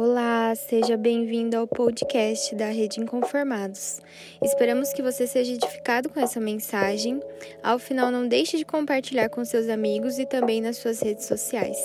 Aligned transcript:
Olá, 0.00 0.54
seja 0.54 0.96
bem-vindo 0.96 1.56
ao 1.56 1.66
podcast 1.66 2.54
da 2.54 2.68
Rede 2.68 3.00
Inconformados. 3.00 4.00
Esperamos 4.40 4.92
que 4.92 5.02
você 5.02 5.26
seja 5.26 5.54
edificado 5.54 6.08
com 6.08 6.20
essa 6.20 6.38
mensagem. 6.38 7.18
Ao 7.64 7.80
final, 7.80 8.08
não 8.08 8.28
deixe 8.28 8.56
de 8.56 8.64
compartilhar 8.64 9.28
com 9.28 9.44
seus 9.44 9.68
amigos 9.68 10.16
e 10.20 10.24
também 10.24 10.60
nas 10.60 10.76
suas 10.76 11.00
redes 11.00 11.26
sociais. 11.26 11.76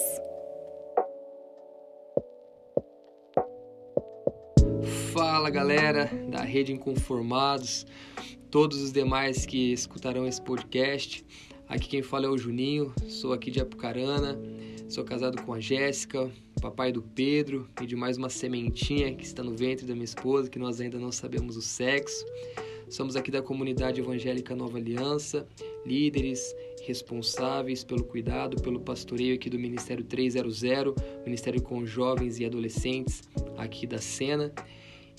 Fala 5.12 5.50
galera 5.50 6.08
da 6.30 6.44
Rede 6.44 6.72
Inconformados, 6.72 7.84
todos 8.52 8.80
os 8.80 8.94
demais 8.94 9.44
que 9.44 9.74
escutarão 9.74 10.28
esse 10.28 10.40
podcast. 10.40 11.26
Aqui 11.68 11.88
quem 11.88 12.04
fala 12.04 12.28
é 12.28 12.30
o 12.30 12.38
Juninho, 12.38 12.94
sou 13.10 13.34
aqui 13.34 13.50
de 13.50 13.60
Apucarana, 13.60 14.40
sou 14.88 15.04
casado 15.04 15.42
com 15.42 15.56
a 15.56 15.60
Jéssica, 15.60 16.30
papai 16.64 16.94
do 16.94 17.02
Pedro 17.02 17.68
e 17.82 17.86
de 17.86 17.94
mais 17.94 18.16
uma 18.16 18.30
sementinha 18.30 19.14
que 19.14 19.26
está 19.26 19.44
no 19.44 19.54
ventre 19.54 19.86
da 19.86 19.94
minha 19.94 20.06
esposa, 20.06 20.50
que 20.50 20.58
nós 20.58 20.80
ainda 20.80 20.98
não 20.98 21.12
sabemos 21.12 21.58
o 21.58 21.62
sexo. 21.62 22.26
Somos 22.88 23.18
aqui 23.18 23.30
da 23.30 23.42
comunidade 23.42 24.00
evangélica 24.00 24.56
Nova 24.56 24.78
Aliança, 24.78 25.46
líderes 25.86 26.56
responsáveis 26.86 27.84
pelo 27.84 28.06
cuidado, 28.06 28.62
pelo 28.62 28.80
pastoreio 28.80 29.36
aqui 29.36 29.50
do 29.50 29.60
Ministério 29.60 30.06
300, 30.06 30.64
Ministério 31.26 31.62
com 31.62 31.86
Jovens 31.86 32.40
e 32.40 32.46
Adolescentes 32.46 33.24
aqui 33.58 33.86
da 33.86 33.98
Sena. 33.98 34.54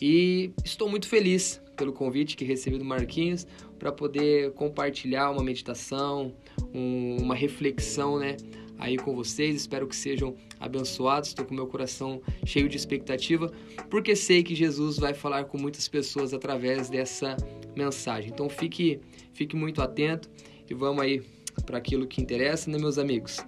E 0.01 0.51
estou 0.65 0.89
muito 0.89 1.07
feliz 1.07 1.61
pelo 1.77 1.93
convite 1.93 2.37
que 2.39 2.45
recebi 2.45 2.79
do 2.79 2.85
Marquinhos 2.87 3.47
para 3.79 3.93
poder 3.93 4.53
compartilhar 4.53 5.31
uma 5.31 5.43
meditação, 5.43 6.33
um, 6.73 7.19
uma 7.21 7.35
reflexão, 7.35 8.19
né, 8.19 8.37
aí 8.85 8.97
com 8.97 9.15
vocês. 9.15 9.57
Espero 9.57 9.89
que 9.89 9.97
sejam 9.97 10.37
abençoados. 10.61 11.31
Estou 11.31 11.45
com 11.45 11.55
meu 11.55 11.67
coração 11.67 12.21
cheio 12.45 12.69
de 12.69 12.77
expectativa, 12.77 13.51
porque 13.91 14.15
sei 14.15 14.43
que 14.43 14.55
Jesus 14.55 14.99
vai 14.99 15.15
falar 15.15 15.45
com 15.45 15.59
muitas 15.59 15.89
pessoas 15.89 16.35
através 16.35 16.91
dessa 16.91 17.37
mensagem. 17.75 18.31
Então 18.31 18.49
fique, 18.49 19.01
fique 19.33 19.57
muito 19.57 19.83
atento 19.83 20.31
e 20.69 20.75
vamos 20.75 21.03
aí 21.03 21.23
para 21.65 21.79
aquilo 21.79 22.07
que 22.07 22.21
interessa, 22.21 22.71
né, 22.71 22.79
meus 22.79 22.99
amigos? 22.99 23.39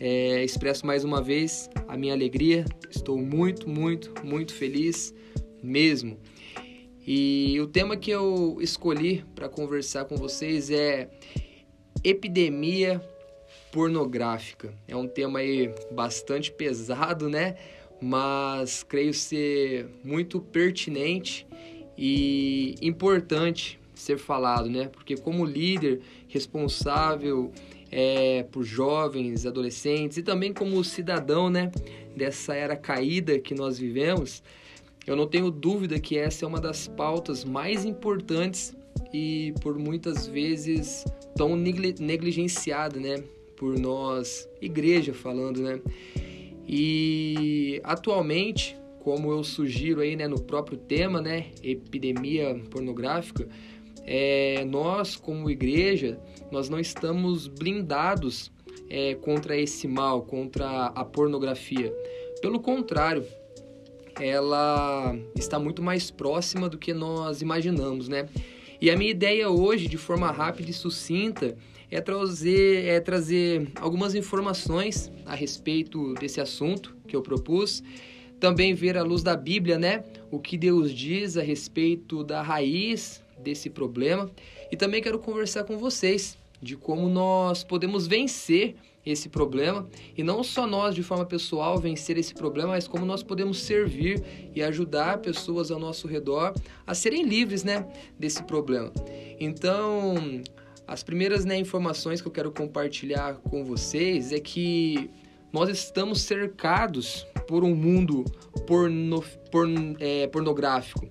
É, 0.00 0.42
expresso 0.42 0.84
mais 0.84 1.04
uma 1.04 1.22
vez 1.22 1.70
a 1.86 1.96
minha 1.96 2.12
alegria. 2.12 2.64
Estou 2.90 3.16
muito, 3.16 3.68
muito, 3.68 4.12
muito 4.24 4.52
feliz 4.52 5.14
mesmo. 5.62 6.18
E 7.06 7.58
o 7.60 7.66
tema 7.66 7.96
que 7.96 8.10
eu 8.10 8.58
escolhi 8.60 9.24
para 9.34 9.48
conversar 9.48 10.04
com 10.04 10.16
vocês 10.16 10.70
é 10.70 11.10
epidemia 12.04 13.00
pornográfica. 13.72 14.72
É 14.86 14.94
um 14.94 15.08
tema 15.08 15.40
aí 15.40 15.74
bastante 15.90 16.52
pesado, 16.52 17.28
né? 17.28 17.56
Mas 18.00 18.82
creio 18.82 19.14
ser 19.14 19.88
muito 20.04 20.40
pertinente 20.40 21.46
e 21.96 22.74
importante 22.82 23.80
ser 23.94 24.18
falado, 24.18 24.68
né? 24.68 24.88
Porque 24.88 25.16
como 25.16 25.44
líder 25.44 26.00
responsável 26.28 27.50
é, 27.90 28.42
por 28.44 28.62
jovens, 28.62 29.46
adolescentes 29.46 30.18
e 30.18 30.22
também 30.22 30.52
como 30.52 30.82
cidadão, 30.84 31.48
né? 31.48 31.70
Dessa 32.14 32.54
era 32.54 32.76
caída 32.76 33.38
que 33.38 33.54
nós 33.54 33.78
vivemos, 33.78 34.42
eu 35.06 35.16
não 35.16 35.26
tenho 35.26 35.50
dúvida 35.50 35.98
que 35.98 36.18
essa 36.18 36.44
é 36.44 36.48
uma 36.48 36.60
das 36.60 36.86
pautas 36.86 37.44
mais 37.44 37.84
importantes 37.84 38.76
e 39.12 39.54
por 39.60 39.78
muitas 39.78 40.26
vezes 40.26 41.04
tão 41.34 41.56
negligenciada, 41.56 43.00
né, 43.00 43.22
por 43.62 43.78
nós, 43.78 44.48
igreja 44.60 45.14
falando, 45.14 45.62
né? 45.62 45.80
E 46.66 47.80
atualmente, 47.84 48.76
como 48.98 49.30
eu 49.30 49.44
sugiro 49.44 50.00
aí, 50.00 50.16
né, 50.16 50.26
no 50.26 50.42
próprio 50.42 50.76
tema, 50.76 51.20
né, 51.20 51.52
epidemia 51.62 52.60
pornográfica, 52.68 53.48
é, 54.04 54.64
nós 54.64 55.14
como 55.14 55.48
igreja, 55.48 56.18
nós 56.50 56.68
não 56.68 56.80
estamos 56.80 57.46
blindados 57.46 58.50
é, 58.90 59.14
contra 59.14 59.56
esse 59.56 59.86
mal, 59.86 60.22
contra 60.22 60.86
a 60.86 61.04
pornografia. 61.04 61.94
Pelo 62.40 62.58
contrário, 62.58 63.24
ela 64.20 65.16
está 65.36 65.60
muito 65.60 65.80
mais 65.80 66.10
próxima 66.10 66.68
do 66.68 66.76
que 66.76 66.92
nós 66.92 67.42
imaginamos, 67.42 68.08
né? 68.08 68.28
E 68.80 68.90
a 68.90 68.96
minha 68.96 69.12
ideia 69.12 69.48
hoje, 69.48 69.86
de 69.86 69.96
forma 69.96 70.32
rápida 70.32 70.68
e 70.68 70.74
sucinta, 70.74 71.56
é 71.92 72.00
trazer, 72.00 72.86
é 72.86 72.98
trazer 73.00 73.70
algumas 73.78 74.14
informações 74.14 75.12
a 75.26 75.34
respeito 75.34 76.14
desse 76.14 76.40
assunto 76.40 76.96
que 77.06 77.14
eu 77.14 77.20
propus. 77.20 77.82
Também 78.40 78.74
ver 78.74 78.96
à 78.96 79.02
luz 79.02 79.22
da 79.22 79.36
Bíblia, 79.36 79.78
né? 79.78 80.02
O 80.30 80.38
que 80.38 80.56
Deus 80.56 80.92
diz 80.92 81.36
a 81.36 81.42
respeito 81.42 82.24
da 82.24 82.40
raiz 82.40 83.22
desse 83.38 83.68
problema. 83.68 84.30
E 84.70 84.76
também 84.76 85.02
quero 85.02 85.18
conversar 85.18 85.64
com 85.64 85.76
vocês 85.76 86.38
de 86.62 86.76
como 86.76 87.08
nós 87.10 87.62
podemos 87.62 88.06
vencer 88.06 88.74
esse 89.04 89.28
problema 89.28 89.88
e 90.16 90.22
não 90.22 90.44
só 90.44 90.66
nós 90.66 90.94
de 90.94 91.02
forma 91.02 91.26
pessoal 91.26 91.76
vencer 91.76 92.16
esse 92.16 92.32
problema, 92.32 92.70
mas 92.70 92.86
como 92.86 93.04
nós 93.04 93.22
podemos 93.22 93.58
servir 93.58 94.22
e 94.54 94.62
ajudar 94.62 95.18
pessoas 95.18 95.70
ao 95.70 95.78
nosso 95.78 96.06
redor 96.06 96.54
a 96.86 96.94
serem 96.94 97.24
livres, 97.24 97.64
né, 97.64 97.84
desse 98.18 98.44
problema. 98.44 98.92
Então, 99.40 100.14
as 100.92 101.02
primeiras 101.02 101.46
né, 101.46 101.56
informações 101.56 102.20
que 102.20 102.28
eu 102.28 102.32
quero 102.32 102.52
compartilhar 102.52 103.36
com 103.36 103.64
vocês 103.64 104.30
é 104.30 104.38
que 104.38 105.08
nós 105.50 105.70
estamos 105.70 106.20
cercados 106.20 107.26
por 107.48 107.64
um 107.64 107.74
mundo 107.74 108.24
porno, 108.66 109.24
porn, 109.50 109.96
é, 109.98 110.26
pornográfico. 110.26 111.08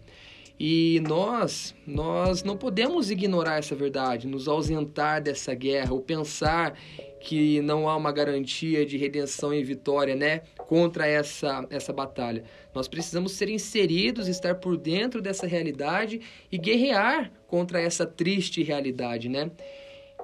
E 0.60 1.02
nós, 1.08 1.74
nós 1.88 2.44
não 2.44 2.56
podemos 2.56 3.10
ignorar 3.10 3.58
essa 3.58 3.74
verdade, 3.74 4.28
nos 4.28 4.48
ausentar 4.48 5.20
dessa 5.20 5.56
guerra, 5.56 5.92
ou 5.92 6.02
pensar 6.02 6.78
que 7.20 7.60
não 7.62 7.90
há 7.90 7.96
uma 7.96 8.12
garantia 8.12 8.86
de 8.86 8.98
redenção 8.98 9.52
e 9.52 9.64
vitória, 9.64 10.16
né, 10.16 10.42
contra 10.68 11.08
essa 11.08 11.66
essa 11.72 11.92
batalha. 11.92 12.44
Nós 12.76 12.88
precisamos 12.88 13.32
ser 13.32 13.50
inseridos, 13.50 14.28
estar 14.28 14.56
por 14.56 14.78
dentro 14.78 15.20
dessa 15.20 15.48
realidade 15.48 16.22
e 16.52 16.60
guerrear 16.60 17.32
contra 17.52 17.82
essa 17.82 18.06
triste 18.06 18.64
realidade, 18.64 19.28
né? 19.28 19.52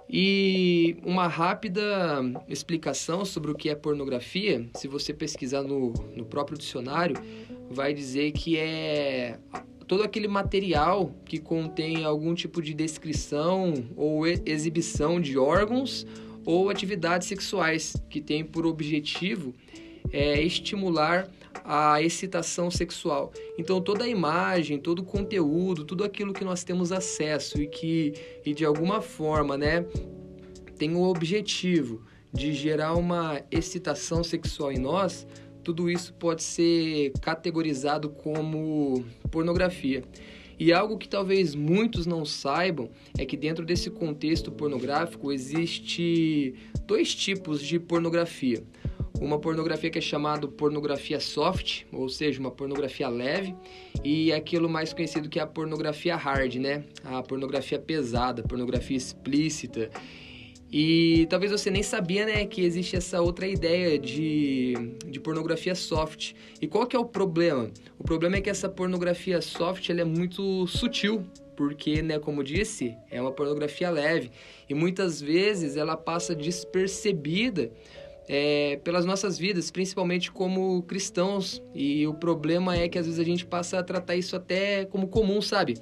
E 0.10 0.96
uma 1.04 1.28
rápida 1.28 1.84
explicação 2.48 3.26
sobre 3.26 3.52
o 3.52 3.56
que 3.56 3.70
é 3.70 3.76
pornografia, 3.76 4.66
se 4.74 4.88
você 4.88 5.14
pesquisar 5.14 5.62
no, 5.62 5.92
no 6.16 6.24
próprio 6.24 6.58
dicionário, 6.58 7.18
vai 7.70 7.94
dizer 7.94 8.32
que 8.32 8.58
é 8.58 9.38
todo 9.86 10.04
aquele 10.04 10.30
material 10.30 11.12
que 11.26 11.38
contém 11.38 12.06
algum 12.06 12.34
tipo 12.34 12.62
de 12.62 12.74
descrição 12.74 13.74
ou 13.98 14.26
exibição 14.26 15.20
de 15.20 15.38
órgãos 15.38 16.08
ou 16.46 16.70
atividades 16.70 17.28
sexuais 17.28 17.94
que 18.10 18.22
tem 18.22 18.46
por 18.46 18.66
objetivo 18.66 19.54
é, 20.14 20.42
estimular 20.42 21.30
a 21.68 22.02
excitação 22.02 22.72
sexual. 22.72 23.34
Então 23.60 23.82
toda 23.82 24.06
a 24.06 24.08
imagem, 24.08 24.80
todo 24.80 25.00
o 25.00 25.04
conteúdo, 25.04 25.84
tudo 25.84 26.06
aquilo 26.06 26.34
que 26.34 26.46
nós 26.46 26.64
temos 26.64 26.94
acesso 26.94 27.62
e 27.62 27.68
que 27.68 28.14
e 28.46 28.54
de 28.54 28.64
alguma 28.64 29.02
forma, 29.02 29.58
né, 29.58 29.86
tem 30.78 30.96
o 30.96 31.04
objetivo 31.04 32.06
de 32.34 32.54
gerar 32.54 32.94
uma 32.94 33.42
excitação 33.52 34.24
sexual 34.24 34.72
em 34.72 34.78
nós, 34.78 35.28
tudo 35.62 35.90
isso 35.90 36.14
pode 36.14 36.42
ser 36.42 37.12
categorizado 37.22 38.10
como 38.10 39.04
pornografia. 39.30 40.04
E 40.60 40.72
algo 40.72 40.98
que 40.98 41.08
talvez 41.08 41.54
muitos 41.54 42.06
não 42.06 42.24
saibam 42.24 42.90
é 43.18 43.26
que 43.26 43.36
dentro 43.36 43.66
desse 43.66 43.90
contexto 43.90 44.52
pornográfico 44.52 45.32
existe 45.32 46.56
dois 46.86 47.14
tipos 47.14 47.62
de 47.62 47.78
pornografia. 47.80 48.64
Uma 49.20 49.40
pornografia 49.40 49.90
que 49.90 49.98
é 49.98 50.02
chamada 50.02 50.48
pornografia 50.48 51.20
soft, 51.20 51.84
ou 51.92 52.08
seja, 52.08 52.40
uma 52.40 52.52
pornografia 52.52 53.10
leve, 53.10 53.56
e 54.04 54.32
aquilo 54.32 54.70
mais 54.70 54.94
conhecido 54.94 55.28
que 55.28 55.40
é 55.40 55.42
a 55.42 55.48
pornografia 55.48 56.16
hard, 56.16 56.56
né? 56.56 56.84
A 57.04 57.24
pornografia 57.24 57.80
pesada, 57.80 58.44
pornografia 58.44 58.96
explícita. 58.96 59.90
E 60.72 61.26
talvez 61.30 61.52
você 61.52 61.72
nem 61.72 61.82
sabia, 61.82 62.26
né, 62.26 62.46
que 62.46 62.62
existe 62.62 62.98
essa 62.98 63.22
outra 63.22 63.48
ideia 63.48 63.98
de, 63.98 64.74
de 65.06 65.20
pornografia 65.20 65.74
soft. 65.74 66.34
E 66.62 66.68
qual 66.68 66.86
que 66.86 66.96
é 66.96 67.00
o 67.00 67.06
problema? 67.06 67.72
O 67.98 68.04
problema 68.04 68.36
é 68.36 68.42
que 68.42 68.50
essa 68.50 68.68
pornografia 68.68 69.42
soft 69.42 69.90
ela 69.90 70.02
é 70.02 70.06
muito 70.06 70.68
sutil, 70.68 71.26
porque, 71.56 72.02
né, 72.02 72.20
como 72.20 72.44
disse, 72.44 72.96
é 73.10 73.22
uma 73.22 73.32
pornografia 73.32 73.90
leve 73.90 74.30
e 74.70 74.74
muitas 74.74 75.22
vezes 75.22 75.78
ela 75.78 75.96
passa 75.96 76.36
despercebida 76.36 77.72
é, 78.28 78.80
pelas 78.84 79.06
nossas 79.06 79.38
vidas, 79.38 79.72
principalmente 79.72 80.32
como 80.32 80.82
cristãos. 80.84 81.62
E 81.74 82.06
o 82.08 82.14
problema 82.14 82.76
é 82.76 82.88
que 82.88 82.98
às 82.98 83.06
vezes 83.06 83.20
a 83.20 83.24
gente 83.24 83.46
passa 83.46 83.80
a 83.80 83.84
tratar 83.84 84.16
isso 84.16 84.36
até 84.36 84.86
como 84.86 85.08
comum, 85.08 85.42
sabe? 85.42 85.76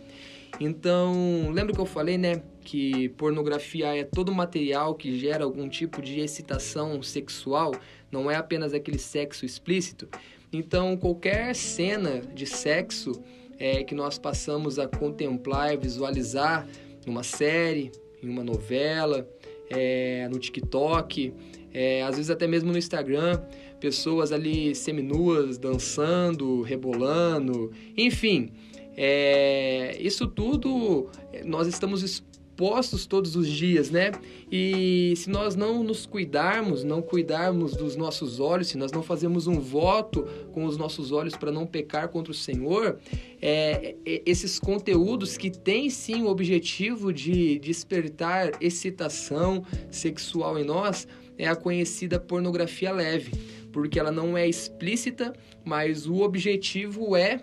Então, 0.60 1.52
lembra 1.52 1.74
que 1.74 1.82
eu 1.82 1.86
falei, 1.86 2.18
né? 2.18 2.42
que 2.66 3.10
pornografia 3.10 3.96
é 3.96 4.04
todo 4.04 4.34
material 4.34 4.96
que 4.96 5.18
gera 5.18 5.44
algum 5.44 5.70
tipo 5.70 6.02
de 6.02 6.20
excitação 6.20 7.02
sexual, 7.04 7.74
não 8.12 8.30
é 8.30 8.36
apenas 8.36 8.74
aquele 8.74 8.98
sexo 8.98 9.46
explícito. 9.46 10.10
Então, 10.52 10.98
qualquer 10.98 11.56
cena 11.56 12.22
de 12.34 12.46
sexo 12.46 13.12
é, 13.60 13.84
que 13.84 13.94
nós 13.94 14.18
passamos 14.18 14.80
a 14.80 14.88
contemplar 14.88 15.74
e 15.74 15.78
visualizar 15.78 16.68
numa 17.06 17.24
série, 17.24 17.92
em 18.22 18.28
uma 18.28 18.44
novela, 18.44 19.30
é, 19.70 20.28
no 20.30 20.40
TikTok, 20.40 21.34
é, 21.76 22.02
às 22.04 22.16
vezes 22.16 22.32
até 22.32 22.48
mesmo 22.48 22.72
no 22.72 22.78
Instagram, 22.78 23.38
pessoas 23.82 24.32
ali 24.32 24.74
seminuas, 24.74 25.58
dançando, 25.58 26.62
rebolando, 26.62 27.74
enfim. 27.98 28.50
É, 28.96 29.98
isso 30.00 30.26
tudo 30.26 31.10
nós 31.44 31.68
estamos 31.68 32.02
expostos 32.02 33.06
todos 33.06 33.36
os 33.36 33.50
dias, 33.50 33.90
né? 33.90 34.14
E 34.50 35.14
se 35.18 35.30
nós 35.30 35.58
não 35.58 35.84
nos 35.84 36.06
cuidarmos, 36.06 36.86
não 36.86 37.02
cuidarmos 37.02 37.76
dos 37.76 37.98
nossos 37.98 38.40
olhos, 38.40 38.68
se 38.68 38.78
nós 38.78 38.94
não 38.94 39.04
fazemos 39.04 39.46
um 39.46 39.60
voto 39.60 40.26
com 40.54 40.64
os 40.64 40.78
nossos 40.78 41.12
olhos 41.12 41.36
para 41.36 41.52
não 41.52 41.68
pecar 41.68 42.08
contra 42.08 42.32
o 42.32 42.36
Senhor, 42.36 42.98
é, 43.42 43.96
é, 44.06 44.22
esses 44.26 44.58
conteúdos 44.58 45.36
que 45.36 45.52
têm 45.52 45.90
sim 45.90 46.22
o 46.22 46.28
objetivo 46.28 47.12
de 47.12 47.60
despertar 47.60 48.52
excitação 48.62 49.66
sexual 49.92 50.58
em 50.58 50.64
nós, 50.64 51.06
é 51.38 51.48
a 51.48 51.56
conhecida 51.56 52.20
pornografia 52.20 52.92
leve, 52.92 53.32
porque 53.72 54.00
ela 54.00 54.12
não 54.12 54.38
é 54.38 54.48
explícita, 54.48 55.34
mas 55.64 56.08
o 56.08 56.22
objetivo 56.22 57.16
é 57.16 57.42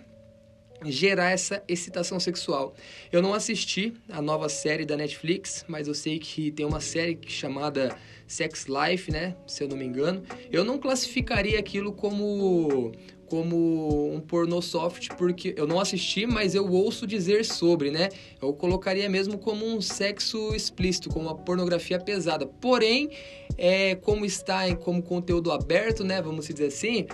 gerar 0.84 1.30
essa 1.30 1.62
excitação 1.68 2.18
sexual. 2.18 2.74
Eu 3.10 3.22
não 3.22 3.34
assisti 3.34 3.92
a 4.08 4.20
nova 4.20 4.48
série 4.48 4.84
da 4.84 4.96
Netflix, 4.96 5.64
mas 5.68 5.86
eu 5.86 5.94
sei 5.94 6.18
que 6.18 6.50
tem 6.50 6.66
uma 6.66 6.80
série 6.80 7.18
chamada 7.26 7.96
Sex 8.26 8.66
Life, 8.66 9.10
né? 9.10 9.36
Se 9.46 9.62
eu 9.62 9.68
não 9.68 9.76
me 9.76 9.84
engano. 9.84 10.22
Eu 10.50 10.64
não 10.64 10.78
classificaria 10.78 11.58
aquilo 11.58 11.92
como 11.92 12.92
como 13.32 14.14
um 14.14 14.20
pornô 14.20 14.60
soft 14.60 15.08
porque 15.16 15.54
eu 15.56 15.66
não 15.66 15.80
assisti, 15.80 16.26
mas 16.26 16.54
eu 16.54 16.70
ouço 16.70 17.06
dizer 17.06 17.46
sobre, 17.46 17.90
né? 17.90 18.10
Eu 18.42 18.52
colocaria 18.52 19.08
mesmo 19.08 19.38
como 19.38 19.64
um 19.64 19.80
sexo 19.80 20.54
explícito, 20.54 21.08
como 21.08 21.30
uma 21.30 21.34
pornografia 21.34 21.98
pesada. 21.98 22.46
Porém, 22.46 23.08
é 23.56 23.94
como 23.94 24.26
está 24.26 24.68
em 24.68 24.76
como 24.76 25.02
conteúdo 25.02 25.50
aberto, 25.50 26.04
né? 26.04 26.20
Vamos 26.20 26.46
dizer 26.46 26.66
assim, 26.66 27.06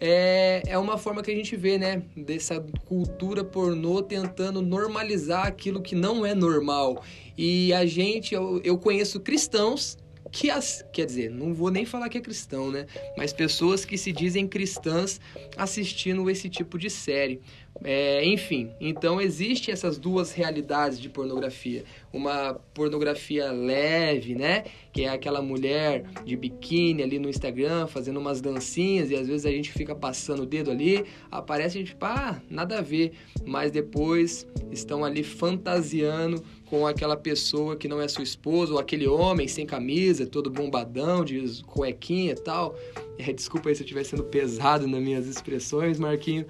é, 0.00 0.62
é 0.68 0.78
uma 0.78 0.96
forma 0.96 1.20
que 1.20 1.32
a 1.32 1.34
gente 1.34 1.56
vê, 1.56 1.76
né? 1.78 2.00
Dessa 2.16 2.64
cultura 2.84 3.42
pornô 3.42 4.00
tentando 4.02 4.62
normalizar 4.62 5.48
aquilo 5.48 5.82
que 5.82 5.96
não 5.96 6.24
é 6.24 6.32
normal. 6.32 7.02
E 7.36 7.72
a 7.72 7.84
gente, 7.84 8.36
eu, 8.36 8.60
eu 8.62 8.78
conheço 8.78 9.18
cristãos 9.18 9.98
que 10.36 10.50
as, 10.50 10.84
quer 10.92 11.06
dizer, 11.06 11.30
não 11.30 11.54
vou 11.54 11.70
nem 11.70 11.86
falar 11.86 12.10
que 12.10 12.18
é 12.18 12.20
cristão, 12.20 12.70
né? 12.70 12.84
Mas 13.16 13.32
pessoas 13.32 13.86
que 13.86 13.96
se 13.96 14.12
dizem 14.12 14.46
cristãs 14.46 15.18
assistindo 15.56 16.28
esse 16.28 16.50
tipo 16.50 16.78
de 16.78 16.90
série. 16.90 17.40
É, 17.82 18.22
enfim, 18.22 18.70
então 18.78 19.18
existe 19.18 19.70
essas 19.70 19.98
duas 19.98 20.32
realidades 20.32 21.00
de 21.00 21.08
pornografia. 21.08 21.84
Uma 22.12 22.54
pornografia 22.72 23.50
leve, 23.52 24.34
né? 24.34 24.64
Que 24.92 25.02
é 25.02 25.08
aquela 25.08 25.42
mulher 25.42 26.04
de 26.24 26.36
biquíni 26.36 27.02
ali 27.02 27.18
no 27.18 27.28
Instagram 27.28 27.86
fazendo 27.86 28.18
umas 28.18 28.40
dancinhas 28.40 29.10
e 29.10 29.16
às 29.16 29.26
vezes 29.26 29.44
a 29.44 29.50
gente 29.50 29.72
fica 29.72 29.94
passando 29.94 30.42
o 30.42 30.46
dedo 30.46 30.70
ali, 30.70 31.04
aparece 31.30 31.76
a 31.76 31.80
gente, 31.80 31.94
pá, 31.94 32.40
nada 32.48 32.78
a 32.78 32.82
ver, 32.82 33.12
mas 33.44 33.70
depois 33.70 34.46
estão 34.70 35.04
ali 35.04 35.22
fantasiando 35.22 36.42
com 36.66 36.86
aquela 36.86 37.16
pessoa 37.16 37.76
que 37.76 37.88
não 37.88 38.00
é 38.00 38.08
sua 38.08 38.24
esposa, 38.24 38.72
ou 38.72 38.78
aquele 38.78 39.06
homem 39.06 39.46
sem 39.46 39.64
camisa, 39.64 40.26
todo 40.26 40.50
bombadão, 40.50 41.24
de 41.24 41.62
cuequinha 41.64 42.32
e 42.32 42.34
tal. 42.34 42.76
É, 43.18 43.32
desculpa 43.32 43.68
aí 43.68 43.74
se 43.74 43.82
eu 43.82 43.84
estiver 43.84 44.04
sendo 44.04 44.24
pesado 44.24 44.86
nas 44.86 45.00
minhas 45.00 45.26
expressões, 45.26 45.98
Marquinho, 45.98 46.44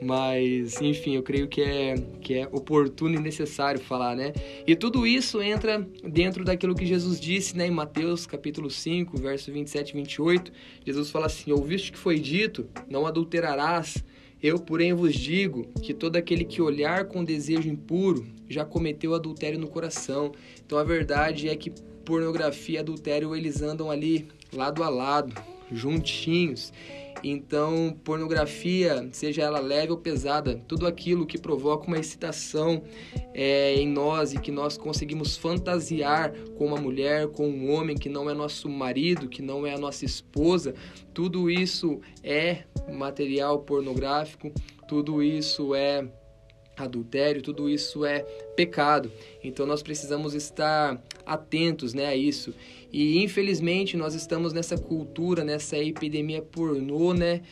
mas 0.00 0.80
enfim, 0.80 1.16
eu 1.16 1.22
creio 1.22 1.46
que 1.46 1.60
é, 1.60 1.94
que 2.22 2.34
é 2.34 2.48
oportuno 2.52 3.16
e 3.16 3.18
necessário 3.18 3.80
falar, 3.80 4.16
né? 4.16 4.32
E 4.66 4.74
tudo 4.74 4.95
isso 5.04 5.42
entra 5.42 5.84
dentro 6.04 6.44
daquilo 6.44 6.76
que 6.76 6.86
Jesus 6.86 7.18
disse, 7.18 7.56
né, 7.56 7.66
em 7.66 7.72
Mateus 7.72 8.24
capítulo 8.24 8.70
5, 8.70 9.16
verso 9.16 9.50
27 9.50 9.90
e 9.90 9.94
28. 9.94 10.52
Jesus 10.84 11.10
fala 11.10 11.26
assim: 11.26 11.50
Ouviste 11.50 11.90
que 11.90 11.98
foi 11.98 12.20
dito, 12.20 12.68
não 12.88 13.04
adulterarás. 13.04 14.04
Eu, 14.40 14.60
porém, 14.60 14.94
vos 14.94 15.14
digo 15.14 15.66
que 15.82 15.92
todo 15.92 16.14
aquele 16.14 16.44
que 16.44 16.62
olhar 16.62 17.06
com 17.06 17.24
desejo 17.24 17.68
impuro 17.68 18.24
já 18.48 18.64
cometeu 18.64 19.14
adultério 19.14 19.58
no 19.58 19.66
coração. 19.66 20.30
Então 20.64 20.78
a 20.78 20.84
verdade 20.84 21.48
é 21.48 21.56
que 21.56 21.72
pornografia 22.04 22.76
e 22.76 22.78
adultério 22.78 23.34
eles 23.34 23.60
andam 23.60 23.90
ali 23.90 24.28
lado 24.52 24.84
a 24.84 24.88
lado, 24.88 25.34
juntinhos. 25.70 26.72
Então, 27.24 27.96
pornografia, 28.04 29.08
seja 29.10 29.42
ela 29.42 29.58
leve 29.58 29.90
ou 29.90 29.98
pesada, 29.98 30.62
tudo 30.68 30.86
aquilo 30.86 31.26
que 31.26 31.38
provoca 31.38 31.86
uma 31.86 31.98
excitação 31.98 32.82
é, 33.32 33.74
em 33.74 33.88
nós 33.88 34.32
e 34.32 34.38
que 34.38 34.52
nós 34.52 34.76
conseguimos 34.76 35.36
fantasiar 35.36 36.32
com 36.56 36.66
uma 36.66 36.76
mulher, 36.76 37.28
com 37.28 37.48
um 37.48 37.72
homem 37.72 37.96
que 37.96 38.08
não 38.08 38.28
é 38.28 38.34
nosso 38.34 38.68
marido, 38.68 39.28
que 39.28 39.40
não 39.40 39.66
é 39.66 39.74
a 39.74 39.78
nossa 39.78 40.04
esposa, 40.04 40.74
tudo 41.14 41.50
isso 41.50 42.00
é 42.22 42.64
material 42.92 43.60
pornográfico, 43.60 44.52
tudo 44.86 45.22
isso 45.22 45.74
é 45.74 46.06
adultério, 46.76 47.42
tudo 47.42 47.68
isso 47.68 48.04
é 48.04 48.20
pecado. 48.54 49.10
Então 49.42 49.66
nós 49.66 49.82
precisamos 49.82 50.34
estar 50.34 51.02
atentos, 51.24 51.94
né, 51.94 52.06
a 52.06 52.16
isso. 52.16 52.54
E 52.92 53.22
infelizmente 53.22 53.96
nós 53.96 54.14
estamos 54.14 54.52
nessa 54.52 54.76
cultura, 54.76 55.44
nessa 55.44 55.78
epidemia 55.78 56.42
pornô, 56.42 57.12
né? 57.12 57.42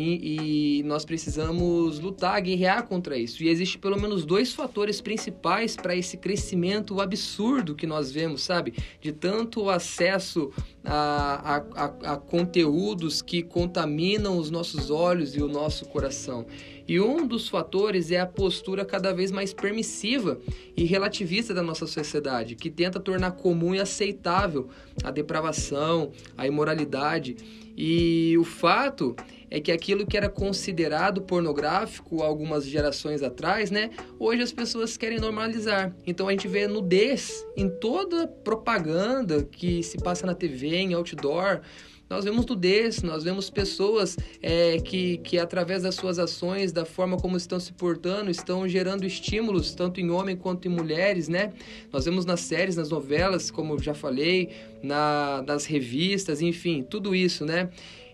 E, 0.00 0.78
e, 0.78 0.82
nós 0.84 1.04
precisamos 1.04 1.98
lutar, 1.98 2.40
guerrear 2.40 2.86
contra 2.86 3.18
isso. 3.18 3.42
E 3.42 3.48
existe 3.48 3.78
pelo 3.78 4.00
menos 4.00 4.24
dois 4.24 4.52
fatores 4.52 5.00
principais 5.00 5.74
para 5.74 5.96
esse 5.96 6.16
crescimento 6.16 7.00
absurdo 7.00 7.74
que 7.74 7.84
nós 7.84 8.12
vemos, 8.12 8.42
sabe? 8.42 8.74
De 9.00 9.10
tanto 9.10 9.68
acesso 9.68 10.52
a, 10.84 11.56
a, 11.56 11.84
a, 11.84 12.12
a 12.12 12.16
conteúdos 12.16 13.20
que 13.20 13.42
contaminam 13.42 14.38
os 14.38 14.52
nossos 14.52 14.88
olhos 14.88 15.34
e 15.34 15.42
o 15.42 15.48
nosso 15.48 15.84
coração. 15.86 16.46
E 16.86 17.00
um 17.00 17.26
dos 17.26 17.48
fatores 17.48 18.12
é 18.12 18.20
a 18.20 18.26
postura 18.26 18.84
cada 18.84 19.12
vez 19.12 19.32
mais 19.32 19.52
permissiva 19.52 20.40
e 20.76 20.84
relativista 20.84 21.52
da 21.52 21.62
nossa 21.62 21.86
sociedade, 21.86 22.54
que 22.54 22.70
tenta 22.70 23.00
tornar 23.00 23.32
comum 23.32 23.74
e 23.74 23.80
aceitável 23.80 24.68
a 25.02 25.10
depravação, 25.10 26.12
a 26.36 26.46
imoralidade. 26.46 27.36
E 27.80 28.36
o 28.36 28.42
fato 28.42 29.14
é 29.48 29.60
que 29.60 29.70
aquilo 29.70 30.04
que 30.04 30.16
era 30.16 30.28
considerado 30.28 31.22
pornográfico 31.22 32.24
algumas 32.24 32.66
gerações 32.66 33.22
atrás, 33.22 33.70
né? 33.70 33.90
Hoje 34.18 34.42
as 34.42 34.50
pessoas 34.50 34.96
querem 34.96 35.20
normalizar. 35.20 35.94
Então 36.04 36.26
a 36.26 36.32
gente 36.32 36.48
vê 36.48 36.66
nudez 36.66 37.46
em 37.56 37.68
toda 37.68 38.26
propaganda 38.26 39.44
que 39.44 39.80
se 39.84 39.96
passa 39.98 40.26
na 40.26 40.34
TV, 40.34 40.74
em 40.74 40.94
outdoor. 40.94 41.60
Nós 42.08 42.24
vemos 42.24 42.46
nudez, 42.46 43.02
nós 43.02 43.22
vemos 43.22 43.50
pessoas 43.50 44.16
é, 44.42 44.78
que, 44.78 45.18
que, 45.18 45.38
através 45.38 45.82
das 45.82 45.94
suas 45.94 46.18
ações, 46.18 46.72
da 46.72 46.84
forma 46.84 47.16
como 47.18 47.36
estão 47.36 47.60
se 47.60 47.72
portando, 47.72 48.30
estão 48.30 48.66
gerando 48.66 49.04
estímulos, 49.04 49.74
tanto 49.74 50.00
em 50.00 50.10
homens 50.10 50.38
quanto 50.40 50.66
em 50.66 50.70
mulheres, 50.70 51.28
né? 51.28 51.52
Nós 51.92 52.06
vemos 52.06 52.24
nas 52.24 52.40
séries, 52.40 52.76
nas 52.76 52.88
novelas, 52.88 53.50
como 53.50 53.78
já 53.82 53.92
falei, 53.92 54.50
na, 54.82 55.42
nas 55.46 55.66
revistas, 55.66 56.40
enfim, 56.40 56.82
tudo 56.82 57.14
isso, 57.14 57.44
né? 57.44 57.68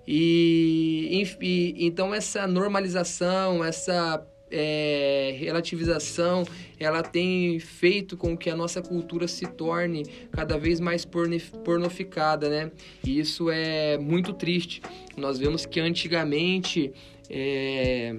E, 0.07 1.25
e 1.41 1.87
então 1.87 2.13
essa 2.13 2.47
normalização, 2.47 3.65
essa 3.65 4.27
é, 4.51 5.35
relativização, 5.39 6.45
ela 6.79 7.03
tem 7.03 7.59
feito 7.59 8.17
com 8.17 8.37
que 8.37 8.51
a 8.51 8.57
nossa 8.57 8.81
cultura 8.83 9.27
se 9.27 9.47
torne 9.47 10.05
cada 10.31 10.59
vez 10.59 10.81
mais 10.81 11.05
pornificada, 11.05 12.49
né? 12.49 12.71
E 13.05 13.19
isso 13.19 13.51
é 13.51 13.99
muito 13.99 14.33
triste. 14.33 14.83
Nós 15.17 15.39
vemos 15.39 15.67
que 15.67 15.81
antigamente 15.81 16.93
é, 17.29 18.17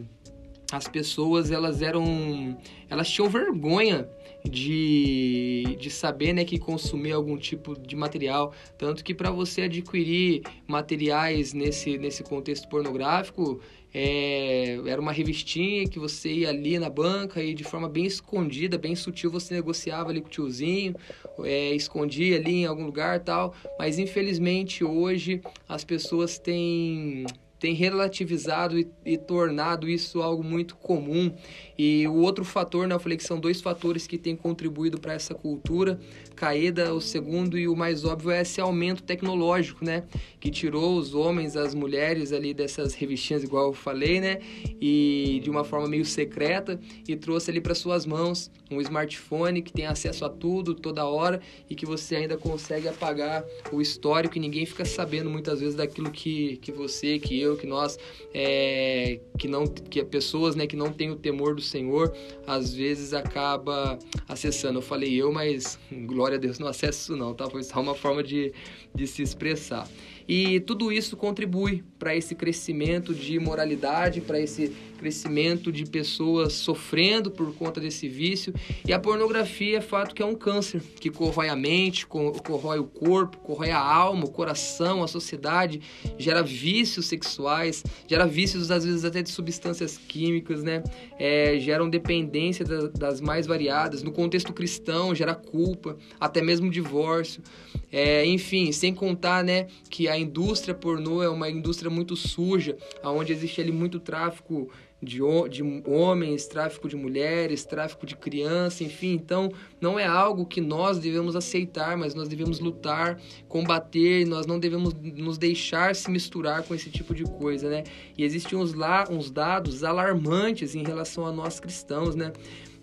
as 0.72 0.88
pessoas 0.88 1.52
elas 1.52 1.82
eram, 1.82 2.58
elas 2.90 3.10
tinham 3.10 3.30
vergonha 3.30 4.08
de, 4.50 5.78
de 5.80 5.90
saber 5.90 6.34
né, 6.34 6.46
que 6.46 6.58
consumir 6.58 7.12
algum 7.12 7.38
tipo 7.38 7.78
de 7.80 7.96
material. 7.96 8.54
Tanto 8.78 9.04
que 9.04 9.14
para 9.14 9.32
você 9.32 9.64
adquirir 9.64 10.44
materiais 10.68 11.54
nesse, 11.54 11.98
nesse 11.98 12.24
contexto 12.24 12.68
pornográfico, 12.68 13.60
é, 13.94 14.78
era 14.88 15.00
uma 15.00 15.14
revistinha 15.14 15.88
que 15.88 15.98
você 15.98 16.30
ia 16.30 16.50
ali 16.50 16.78
na 16.78 16.90
banca 16.90 17.42
e 17.42 17.54
de 17.54 17.64
forma 17.64 17.88
bem 17.88 18.06
escondida, 18.06 18.78
bem 18.78 18.94
sutil, 18.94 19.32
você 19.32 19.54
negociava 19.54 20.10
ali 20.10 20.20
com 20.20 20.28
o 20.28 20.30
tiozinho, 20.30 20.96
é, 21.44 21.74
escondia 21.74 22.36
ali 22.36 22.64
em 22.64 22.66
algum 22.66 22.86
lugar 22.86 23.22
tal. 23.22 23.56
Mas 23.80 23.98
infelizmente 23.98 24.84
hoje 24.84 25.42
as 25.68 25.86
pessoas 25.86 26.38
têm 26.38 27.26
tem 27.66 27.74
relativizado 27.74 28.78
e, 28.78 28.88
e, 29.04 29.18
tornado 29.18 29.90
isso 29.90 30.22
algo 30.22 30.44
muito 30.44 30.76
comum. 30.76 31.34
E 31.76 32.08
o 32.08 32.14
outro 32.18 32.46
fator, 32.46 32.88
né, 32.88 32.94
eu 32.94 33.00
falei 33.00 33.18
que 33.18 33.24
são 33.24 33.40
dois 33.40 33.60
fatores 33.60 34.06
que 34.06 34.20
têm 34.20 34.36
contribuído 34.36 35.00
para 35.00 35.14
essa 35.14 35.34
cultura 35.34 36.00
caída. 36.36 36.94
O 36.94 37.02
segundo 37.02 37.58
e 37.58 37.68
o 37.68 37.76
mais 37.76 38.06
óbvio 38.06 38.30
é 38.30 38.42
esse 38.42 38.62
aumento 38.62 39.02
tecnológico, 39.02 39.84
né, 39.84 40.04
que 40.40 40.52
tirou 40.52 40.96
os 40.96 41.16
homens, 41.16 41.56
as 41.56 41.74
mulheres 41.74 42.32
ali 42.32 42.54
dessas 42.54 42.94
revistinhas, 42.94 43.44
igual 43.44 43.66
eu 43.66 43.74
falei, 43.74 44.22
né, 44.22 44.38
e 44.80 45.42
de 45.44 45.50
uma 45.50 45.64
forma 45.64 45.88
meio 45.88 46.06
secreta 46.06 46.80
e 47.08 47.16
trouxe 47.16 47.50
ali 47.50 47.60
para 47.60 47.74
suas 47.74 48.06
mãos 48.06 48.52
um 48.70 48.82
smartphone 48.82 49.62
que 49.62 49.72
tem 49.72 49.86
acesso 49.86 50.26
a 50.26 50.30
tudo 50.30 50.74
toda 50.74 51.06
hora 51.06 51.40
e 51.70 51.76
que 51.76 51.86
você 51.86 52.16
ainda 52.16 52.38
consegue 52.38 52.88
apagar 52.88 53.44
o 53.72 53.82
histórico 53.82 54.38
e 54.38 54.40
ninguém 54.40 54.66
fica 54.66 54.86
sabendo 54.86 55.30
muitas 55.30 55.60
vezes 55.60 55.76
daquilo 55.76 56.12
que, 56.12 56.58
que 56.58 56.72
você, 56.72 57.20
que 57.20 57.40
eu, 57.40 57.55
que 57.56 57.68
nós, 57.68 57.98
é, 58.34 59.20
que 59.38 59.48
não 59.48 59.66
que 59.66 60.04
pessoas, 60.04 60.56
né, 60.56 60.68
que 60.68 60.76
não 60.76 60.92
tem 60.92 61.12
o 61.12 61.16
temor 61.16 61.56
do 61.56 61.62
Senhor, 61.62 62.14
às 62.46 62.74
vezes 62.74 63.14
acaba 63.14 63.98
acessando. 64.28 64.80
Eu 64.80 64.84
falei 64.84 65.14
eu, 65.16 65.32
mas 65.32 65.80
glória 66.06 66.38
a 66.38 66.40
Deus 66.40 66.60
não 66.60 66.68
acesso 66.68 67.00
isso 67.00 67.16
não, 67.16 67.34
tá? 67.34 67.50
Foi 67.50 67.64
só 67.64 67.80
uma 67.80 67.96
forma 67.96 68.24
de, 68.24 68.54
de 68.94 69.08
se 69.08 69.22
expressar. 69.22 69.88
E 70.28 70.60
tudo 70.62 70.92
isso 70.92 71.16
contribui 71.16 71.84
para 72.00 72.16
esse 72.16 72.34
crescimento 72.34 73.14
de 73.14 73.38
moralidade, 73.40 74.22
para 74.22 74.40
esse 74.40 74.76
crescimento 75.06 75.72
de 75.72 75.86
pessoas 75.86 76.54
sofrendo 76.54 77.30
por 77.30 77.54
conta 77.54 77.80
desse 77.80 78.10
vício. 78.10 78.52
E 78.84 78.92
a 78.92 78.98
pornografia 78.98 79.78
é 79.78 79.82
fato 79.82 80.16
que 80.16 80.24
é 80.24 80.26
um 80.26 80.34
câncer 80.34 80.82
que 81.00 81.12
corrói 81.12 81.48
a 81.48 81.56
mente, 81.56 82.08
corrói 82.08 82.80
o 82.80 82.86
corpo, 82.86 83.38
corrói 83.38 83.70
a 83.70 83.80
alma, 83.80 84.26
o 84.26 84.32
coração, 84.32 85.04
a 85.04 85.08
sociedade, 85.08 85.80
gera 86.18 86.42
vícios 86.42 87.06
sexuais, 87.06 87.84
gera 88.08 88.26
vícios 88.26 88.72
às 88.72 88.84
vezes 88.84 89.06
até 89.06 89.22
de 89.22 89.30
substâncias 89.30 89.96
químicas, 89.96 90.64
né? 90.64 90.82
É, 91.20 91.60
geram 91.60 91.88
dependência 91.88 92.66
das 92.66 93.22
mais 93.22 93.46
variadas. 93.46 94.02
No 94.02 94.12
contexto 94.12 94.52
cristão, 94.54 95.14
gera 95.14 95.36
culpa, 95.36 95.98
até 96.20 96.42
mesmo 96.42 96.68
divórcio. 96.72 97.44
É, 97.92 98.26
enfim, 98.26 98.72
sem 98.72 98.94
contar, 98.94 99.44
né, 99.44 99.68
que 99.90 100.10
a 100.10 100.18
indústria 100.18 100.74
pornô 100.74 101.22
é 101.22 101.30
uma 101.30 101.50
indústria 101.50 101.90
muito 101.90 102.16
suja, 102.16 102.76
onde 103.04 103.32
existe 103.32 103.62
ali 103.62 103.72
muito 103.72 104.00
tráfico 104.00 104.70
de, 105.06 105.20
de 105.50 105.84
homens, 105.86 106.48
tráfico 106.48 106.90
de 106.90 106.96
mulheres, 106.96 107.64
tráfico 107.64 108.06
de 108.06 108.16
crianças, 108.16 108.82
enfim. 108.82 109.14
Então, 109.14 109.50
não 109.80 109.98
é 109.98 110.06
algo 110.06 110.46
que 110.46 110.60
nós 110.60 111.00
devemos 111.00 111.36
aceitar, 111.36 111.96
mas 111.96 112.14
nós 112.14 112.28
devemos 112.28 112.60
lutar, 112.60 113.22
combater, 113.48 114.26
nós 114.26 114.46
não 114.46 114.60
devemos 114.60 114.94
nos 114.94 115.38
deixar 115.38 115.96
se 115.96 116.10
misturar 116.10 116.64
com 116.64 116.74
esse 116.74 116.90
tipo 116.90 117.14
de 117.14 117.24
coisa, 117.24 117.70
né? 117.70 117.84
E 118.18 118.24
existem 118.24 118.58
uns, 118.58 118.74
lá, 118.74 119.06
uns 119.10 119.30
dados 119.32 119.84
alarmantes 119.84 120.76
em 120.76 120.84
relação 120.84 121.26
a 121.26 121.32
nós 121.32 121.60
cristãos, 121.60 122.16
né? 122.16 122.34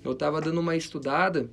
Eu 0.05 0.13
estava 0.13 0.41
dando 0.41 0.61
uma 0.61 0.77
estudada 0.77 1.51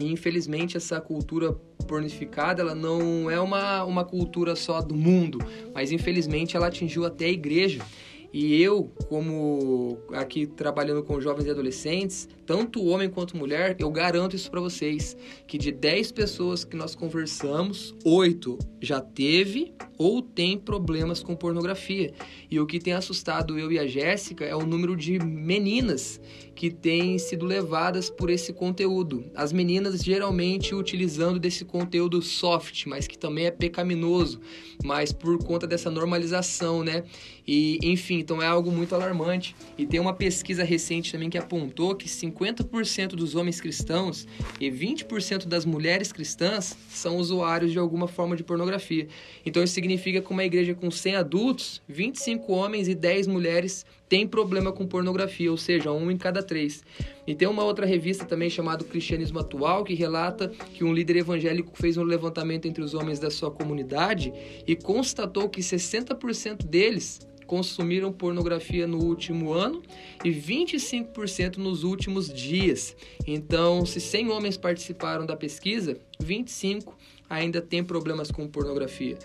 e, 0.00 0.10
infelizmente, 0.10 0.76
essa 0.76 1.00
cultura 1.00 1.52
pornificada, 1.86 2.62
ela 2.62 2.74
não 2.74 3.30
é 3.30 3.38
uma, 3.40 3.84
uma 3.84 4.04
cultura 4.04 4.56
só 4.56 4.80
do 4.80 4.94
mundo, 4.94 5.38
mas, 5.74 5.92
infelizmente, 5.92 6.56
ela 6.56 6.68
atingiu 6.68 7.04
até 7.04 7.26
a 7.26 7.30
igreja. 7.30 7.84
E 8.32 8.62
eu, 8.62 8.92
como 9.08 9.98
aqui 10.12 10.46
trabalhando 10.46 11.02
com 11.02 11.20
jovens 11.20 11.46
e 11.46 11.50
adolescentes, 11.50 12.28
tanto 12.46 12.84
homem 12.84 13.08
quanto 13.08 13.36
mulher, 13.36 13.76
eu 13.78 13.90
garanto 13.90 14.36
isso 14.36 14.50
para 14.50 14.60
vocês, 14.60 15.16
que 15.46 15.58
de 15.58 15.72
10 15.72 16.12
pessoas 16.12 16.64
que 16.64 16.76
nós 16.76 16.94
conversamos, 16.94 17.94
8 18.04 18.58
já 18.80 19.00
teve 19.00 19.72
ou 19.98 20.22
tem 20.22 20.56
problemas 20.56 21.22
com 21.22 21.34
pornografia. 21.34 22.12
E 22.50 22.58
o 22.58 22.66
que 22.66 22.78
tem 22.78 22.92
assustado 22.92 23.58
eu 23.58 23.70
e 23.70 23.78
a 23.78 23.86
Jéssica 23.86 24.44
é 24.44 24.54
o 24.54 24.64
número 24.64 24.96
de 24.96 25.18
meninas 25.18 26.20
que 26.54 26.70
têm 26.70 27.18
sido 27.18 27.46
levadas 27.46 28.10
por 28.10 28.28
esse 28.28 28.52
conteúdo. 28.52 29.24
As 29.34 29.52
meninas 29.52 30.02
geralmente 30.02 30.74
utilizando 30.74 31.38
desse 31.38 31.64
conteúdo 31.64 32.20
soft, 32.20 32.86
mas 32.86 33.06
que 33.06 33.18
também 33.18 33.46
é 33.46 33.50
pecaminoso, 33.50 34.40
mas 34.84 35.12
por 35.12 35.42
conta 35.42 35.66
dessa 35.66 35.90
normalização, 35.90 36.84
né? 36.84 37.04
E 37.46 37.78
enfim, 37.82 38.18
então 38.18 38.42
é 38.42 38.46
algo 38.46 38.70
muito 38.70 38.94
alarmante. 38.94 39.54
E 39.76 39.86
tem 39.86 40.00
uma 40.00 40.12
pesquisa 40.12 40.64
recente 40.64 41.12
também 41.12 41.30
que 41.30 41.38
apontou 41.38 41.94
que 41.94 42.08
50% 42.08 43.08
dos 43.08 43.34
homens 43.34 43.60
cristãos 43.60 44.26
e 44.60 44.70
20% 44.70 45.46
das 45.46 45.64
mulheres 45.64 46.12
cristãs 46.12 46.76
são 46.88 47.16
usuários 47.16 47.72
de 47.72 47.78
alguma 47.78 48.06
forma 48.06 48.36
de 48.36 48.42
pornografia. 48.42 49.08
Então 49.44 49.62
isso 49.62 49.74
significa 49.74 50.20
que 50.20 50.30
uma 50.30 50.44
igreja 50.44 50.74
com 50.74 50.90
100 50.90 51.16
adultos, 51.16 51.82
25 51.88 52.52
homens 52.52 52.88
e 52.88 52.94
10 52.94 53.26
mulheres 53.26 53.84
têm 54.08 54.26
problema 54.26 54.72
com 54.72 54.84
pornografia, 54.86 55.50
ou 55.50 55.56
seja, 55.56 55.92
um 55.92 56.10
em 56.10 56.16
cada 56.16 56.42
três. 56.42 56.82
E 57.24 57.34
tem 57.34 57.46
uma 57.46 57.62
outra 57.62 57.86
revista 57.86 58.24
também 58.24 58.50
chamada 58.50 58.84
Cristianismo 58.84 59.38
Atual 59.38 59.84
que 59.84 59.94
relata 59.94 60.48
que 60.48 60.82
um 60.82 60.92
líder 60.92 61.18
evangélico 61.18 61.70
fez 61.76 61.96
um 61.96 62.02
levantamento 62.02 62.66
entre 62.66 62.82
os 62.82 62.92
homens 62.92 63.20
da 63.20 63.30
sua 63.30 63.52
comunidade 63.52 64.32
e 64.66 64.74
constatou 64.74 65.48
que 65.48 65.60
60% 65.60 66.66
deles 66.66 67.20
consumiram 67.50 68.12
pornografia 68.12 68.86
no 68.86 68.98
último 69.02 69.52
ano 69.52 69.82
e 70.24 70.30
25% 70.30 71.56
nos 71.56 71.82
últimos 71.82 72.32
dias. 72.32 72.96
Então, 73.26 73.84
se 73.84 74.00
100 74.00 74.30
homens 74.30 74.56
participaram 74.56 75.26
da 75.26 75.34
pesquisa, 75.34 75.98
25 76.20 76.96
ainda 77.28 77.60
têm 77.60 77.82
problemas 77.82 78.30
com 78.30 78.46
pornografia. 78.46 79.18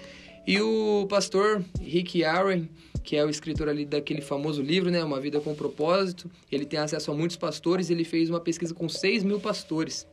E 0.47 0.59
o 0.59 1.05
pastor 1.07 1.63
Rick 1.79 2.23
Warren, 2.23 2.67
que 3.03 3.15
é 3.15 3.23
o 3.23 3.29
escritor 3.29 3.69
ali 3.69 3.85
daquele 3.85 4.21
famoso 4.21 4.59
livro, 4.59 4.89
né, 4.89 5.03
Uma 5.03 5.21
Vida 5.21 5.39
com 5.39 5.53
Propósito, 5.53 6.27
ele 6.51 6.65
tem 6.65 6.79
acesso 6.79 7.11
a 7.11 7.13
muitos 7.13 7.37
pastores, 7.37 7.91
ele 7.91 8.03
fez 8.03 8.31
uma 8.31 8.39
pesquisa 8.39 8.73
com 8.73 8.89
6 8.89 9.23
mil 9.23 9.39
pastores 9.39 10.07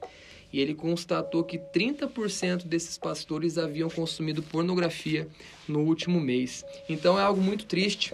e 0.53 0.61
ele 0.61 0.75
constatou 0.75 1.43
que 1.43 1.59
30% 1.59 2.67
desses 2.67 2.99
pastores 2.99 3.57
haviam 3.57 3.89
consumido 3.89 4.43
pornografia 4.43 5.27
no 5.67 5.81
último 5.81 6.21
mês. 6.21 6.65
Então 6.89 7.19
é 7.19 7.23
algo 7.23 7.41
muito 7.41 7.65
triste, 7.65 8.13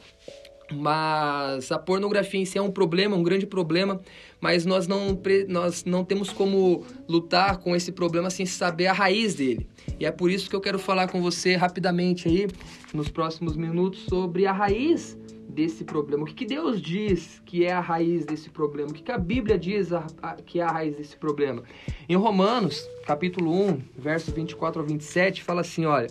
mas 0.73 1.73
a 1.73 1.78
pornografia 1.78 2.40
em 2.40 2.45
si 2.45 2.59
é 2.59 2.62
um 2.62 2.71
problema, 2.71 3.16
um 3.16 3.23
grande 3.23 3.47
problema, 3.47 4.00
mas 4.40 4.64
nós 4.64 4.87
não, 4.87 5.18
nós 5.49 5.85
não 5.85 6.04
temos 6.04 6.30
como 6.30 6.85
lutar 7.09 7.59
com 7.59 7.75
esse 7.75 7.90
problema 7.90 8.30
sem 8.30 8.47
saber 8.47 8.87
a 8.87 8.92
raiz 8.92 9.35
dele. 9.35 9.66
E 9.99 10.07
é 10.07 10.11
por 10.12 10.30
isso 10.30 10.49
que 10.49 10.54
eu 10.54 10.61
quero 10.61 10.78
falar 10.78 11.09
com 11.09 11.21
você 11.21 11.57
rapidamente 11.57 12.28
aí, 12.28 12.47
nos 12.92 13.09
próximos 13.09 13.57
minutos, 13.57 14.04
sobre 14.09 14.47
a 14.47 14.52
raiz 14.52 15.16
desse 15.59 15.83
problema? 15.83 16.23
O 16.23 16.27
que, 16.27 16.35
que 16.35 16.47
Deus 16.47 16.81
diz 16.81 17.43
que 17.45 17.65
é 17.65 17.73
a 17.73 17.81
raiz 17.81 18.25
desse 18.25 18.49
problema? 18.49 18.91
O 18.91 18.95
que, 18.95 19.03
que 19.03 19.11
a 19.11 19.19
Bíblia 19.19 19.59
diz 19.59 19.93
a, 19.93 20.07
a, 20.23 20.35
que 20.37 20.61
é 20.61 20.62
a 20.62 20.71
raiz 20.71 20.97
desse 20.97 21.17
problema? 21.17 21.65
Em 22.09 22.15
Romanos, 22.15 22.88
capítulo 23.05 23.53
1, 23.53 23.83
versos 23.99 24.33
24 24.33 24.81
ao 24.81 24.87
27, 24.87 25.43
fala 25.43 25.62
assim: 25.62 25.85
olha. 25.85 26.07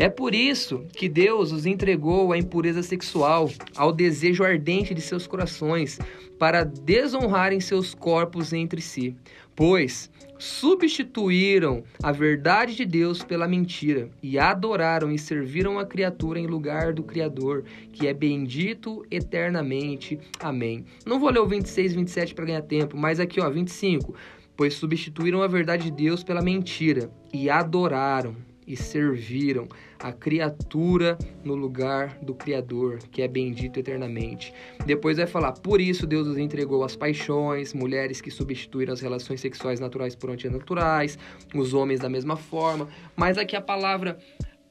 É 0.00 0.08
por 0.08 0.34
isso 0.34 0.86
que 0.96 1.10
Deus 1.10 1.52
os 1.52 1.66
entregou 1.66 2.32
à 2.32 2.38
impureza 2.38 2.82
sexual, 2.82 3.50
ao 3.76 3.92
desejo 3.92 4.42
ardente 4.42 4.94
de 4.94 5.00
seus 5.02 5.26
corações, 5.26 5.98
para 6.38 6.64
desonrarem 6.64 7.60
seus 7.60 7.92
corpos 7.92 8.54
entre 8.54 8.80
si. 8.80 9.14
Pois 9.54 10.10
substituíram 10.38 11.84
a 12.02 12.12
verdade 12.12 12.74
de 12.74 12.86
Deus 12.86 13.22
pela 13.22 13.46
mentira 13.46 14.08
e 14.22 14.38
adoraram 14.38 15.12
e 15.12 15.18
serviram 15.18 15.78
a 15.78 15.84
criatura 15.84 16.40
em 16.40 16.46
lugar 16.46 16.94
do 16.94 17.02
Criador, 17.02 17.64
que 17.92 18.08
é 18.08 18.14
bendito 18.14 19.04
eternamente. 19.10 20.18
Amém. 20.40 20.82
Não 21.04 21.20
vou 21.20 21.28
ler 21.28 21.40
o 21.40 21.46
26 21.46 21.92
e 21.92 21.96
27 21.96 22.34
para 22.34 22.46
ganhar 22.46 22.62
tempo, 22.62 22.96
mas 22.96 23.20
aqui, 23.20 23.38
ó, 23.38 23.50
25. 23.50 24.14
Pois 24.56 24.72
substituíram 24.72 25.42
a 25.42 25.46
verdade 25.46 25.84
de 25.84 25.90
Deus 25.90 26.24
pela 26.24 26.40
mentira 26.40 27.10
e 27.34 27.50
adoraram 27.50 28.48
e 28.70 28.76
serviram 28.76 29.66
a 29.98 30.12
criatura 30.12 31.18
no 31.42 31.56
lugar 31.56 32.16
do 32.22 32.32
Criador, 32.32 32.98
que 33.10 33.20
é 33.20 33.26
bendito 33.26 33.80
eternamente. 33.80 34.54
Depois 34.86 35.16
vai 35.16 35.26
falar: 35.26 35.52
por 35.54 35.80
isso 35.80 36.06
Deus 36.06 36.28
os 36.28 36.38
entregou 36.38 36.84
às 36.84 36.94
paixões, 36.94 37.74
mulheres 37.74 38.20
que 38.20 38.30
substituíram 38.30 38.92
as 38.92 39.00
relações 39.00 39.40
sexuais 39.40 39.80
naturais 39.80 40.14
por 40.14 40.30
antinaturais, 40.30 41.18
os 41.52 41.74
homens 41.74 41.98
da 41.98 42.08
mesma 42.08 42.36
forma. 42.36 42.88
Mas 43.16 43.36
aqui 43.36 43.56
a 43.56 43.60
palavra 43.60 44.18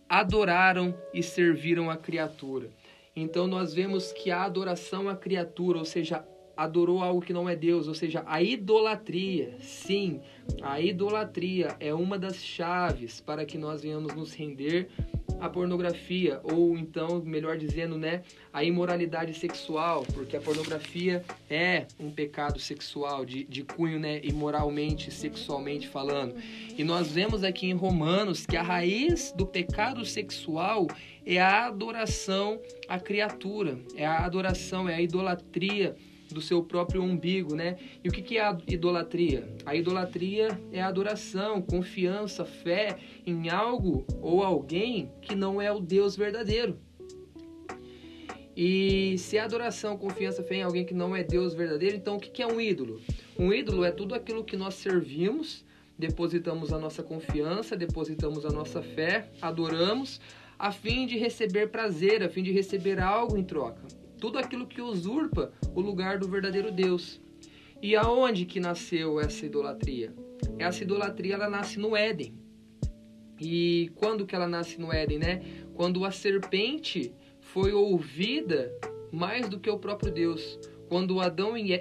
adoraram 0.08 0.96
e 1.14 1.22
serviram 1.22 1.90
a 1.90 1.98
criatura. 1.98 2.70
Então 3.14 3.48
nós 3.48 3.74
vemos 3.74 4.14
que 4.14 4.32
a 4.32 4.44
adoração 4.44 5.10
à 5.10 5.16
criatura, 5.16 5.78
ou 5.78 5.86
seja, 5.86 6.24
adorou 6.60 7.02
algo 7.02 7.22
que 7.22 7.32
não 7.32 7.48
é 7.48 7.56
Deus, 7.56 7.88
ou 7.88 7.94
seja, 7.94 8.22
a 8.26 8.44
idolatria. 8.44 9.56
Sim, 9.62 10.20
a 10.62 10.82
idolatria 10.82 11.78
é 11.80 11.94
uma 11.94 12.20
das 12.20 12.44
chaves 12.44 13.22
para 13.22 13.46
que 13.46 13.58
nós 13.58 13.82
venhamos 13.82 14.14
nos 14.14 14.34
render 14.34 14.90
à 15.40 15.48
pornografia, 15.48 16.42
ou 16.44 16.78
então, 16.78 17.22
melhor 17.24 17.58
dizendo, 17.58 17.98
né, 17.98 18.24
a 18.52 18.62
imoralidade 18.62 19.34
sexual, 19.36 20.06
porque 20.14 20.36
a 20.36 20.42
pornografia 20.42 21.24
é 21.50 21.86
um 21.98 22.12
pecado 22.12 22.60
sexual, 22.60 23.24
de, 23.24 23.46
de 23.46 23.64
cunho, 23.64 23.98
né, 23.98 24.20
imoralmente, 24.22 25.12
sexualmente 25.12 25.88
falando. 25.88 26.36
E 26.78 26.84
nós 26.84 27.10
vemos 27.10 27.42
aqui 27.42 27.68
em 27.68 27.74
Romanos 27.74 28.46
que 28.46 28.58
a 28.58 28.62
raiz 28.62 29.32
do 29.32 29.46
pecado 29.46 30.04
sexual 30.04 30.88
é 31.26 31.40
a 31.40 31.68
adoração 31.68 32.60
à 32.86 33.00
criatura, 33.00 33.80
é 33.96 34.06
a 34.06 34.26
adoração, 34.26 34.90
é 34.90 34.96
a 34.96 35.02
idolatria 35.02 35.96
do 36.34 36.42
seu 36.42 36.64
próprio 36.64 37.02
umbigo, 37.02 37.56
né? 37.56 37.78
E 38.04 38.10
o 38.10 38.12
que 38.12 38.38
é 38.38 38.42
a 38.42 38.58
idolatria? 38.68 39.48
A 39.66 39.76
idolatria 39.76 40.60
é 40.72 40.82
a 40.82 40.88
adoração, 40.88 41.62
confiança, 41.62 42.46
fé 42.46 42.98
em 43.26 43.50
algo 43.50 44.06
ou 44.22 44.44
alguém 44.44 45.12
que 45.22 45.36
não 45.36 45.62
é 45.62 45.72
o 45.72 45.80
Deus 45.80 46.16
verdadeiro. 46.16 46.78
E 48.56 49.18
se 49.18 49.38
a 49.38 49.46
adoração, 49.46 49.98
confiança, 49.98 50.44
fé 50.44 50.56
em 50.56 50.64
alguém 50.64 50.86
que 50.86 50.94
não 50.94 51.16
é 51.16 51.24
Deus 51.24 51.54
verdadeiro, 51.54 51.96
então 51.96 52.18
o 52.18 52.20
que 52.20 52.42
é 52.42 52.48
um 52.48 52.60
ídolo? 52.60 53.02
Um 53.38 53.54
ídolo 53.54 53.86
é 53.86 53.92
tudo 53.92 54.14
aquilo 54.14 54.44
que 54.44 54.58
nós 54.58 54.76
servimos, 54.76 55.66
depositamos 55.98 56.74
a 56.74 56.78
nossa 56.78 57.02
confiança, 57.02 57.76
depositamos 57.76 58.46
a 58.46 58.50
nossa 58.50 58.82
fé, 58.82 59.30
adoramos, 59.42 60.20
a 60.58 60.74
fim 60.74 61.08
de 61.08 61.18
receber 61.18 61.70
prazer, 61.70 62.22
a 62.22 62.30
fim 62.30 62.44
de 62.44 62.52
receber 62.52 63.00
algo 63.00 63.38
em 63.38 63.44
troca 63.44 63.82
tudo 64.20 64.38
aquilo 64.38 64.68
que 64.68 64.82
usurpa 64.82 65.52
o 65.74 65.82
lugar 65.82 66.18
do 66.18 66.28
verdadeiro 66.28 66.72
Deus. 66.72 67.22
E 67.82 67.96
aonde 67.96 68.46
que 68.46 68.60
nasceu 68.60 69.20
essa 69.20 69.46
idolatria? 69.46 70.14
Essa 70.58 70.84
idolatria 70.84 71.36
ela 71.36 71.50
nasce 71.50 71.80
no 71.80 71.96
Éden. 71.96 72.34
E 73.40 73.90
quando 73.96 74.26
que 74.26 74.36
ela 74.36 74.48
nasce 74.48 74.80
no 74.80 74.92
Éden, 74.92 75.20
né? 75.20 75.42
Quando 75.74 76.04
a 76.04 76.12
serpente 76.12 77.14
foi 77.40 77.72
ouvida 77.72 78.72
mais 79.12 79.48
do 79.48 79.60
que 79.60 79.70
o 79.70 79.80
próprio 79.80 80.12
Deus. 80.12 80.60
Quando 80.90 81.22
Adão 81.22 81.58
e, 81.58 81.74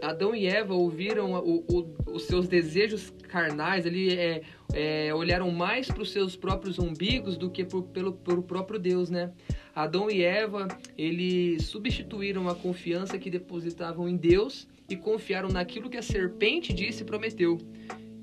Adão 0.00 0.34
e 0.34 0.46
Eva 0.46 0.74
ouviram 0.74 1.32
o, 1.34 1.64
o, 1.68 2.12
os 2.12 2.24
seus 2.24 2.46
desejos 2.46 3.12
carnais, 3.28 3.84
ali 3.84 4.16
é, 4.16 4.42
é, 4.72 5.14
olharam 5.14 5.50
mais 5.50 5.88
para 5.88 6.02
os 6.02 6.12
seus 6.12 6.36
próprios 6.36 6.78
umbigos 6.78 7.36
do 7.36 7.50
que 7.50 7.64
por, 7.64 7.82
pelo, 7.84 8.12
pelo 8.12 8.42
próprio 8.42 8.78
Deus, 8.78 9.10
né? 9.10 9.32
Adão 9.76 10.10
e 10.10 10.22
Eva, 10.22 10.68
eles 10.96 11.66
substituíram 11.66 12.48
a 12.48 12.54
confiança 12.54 13.18
que 13.18 13.28
depositavam 13.28 14.08
em 14.08 14.16
Deus 14.16 14.66
e 14.88 14.96
confiaram 14.96 15.50
naquilo 15.50 15.90
que 15.90 15.98
a 15.98 16.02
serpente 16.02 16.72
disse 16.72 17.02
e 17.02 17.04
prometeu. 17.04 17.58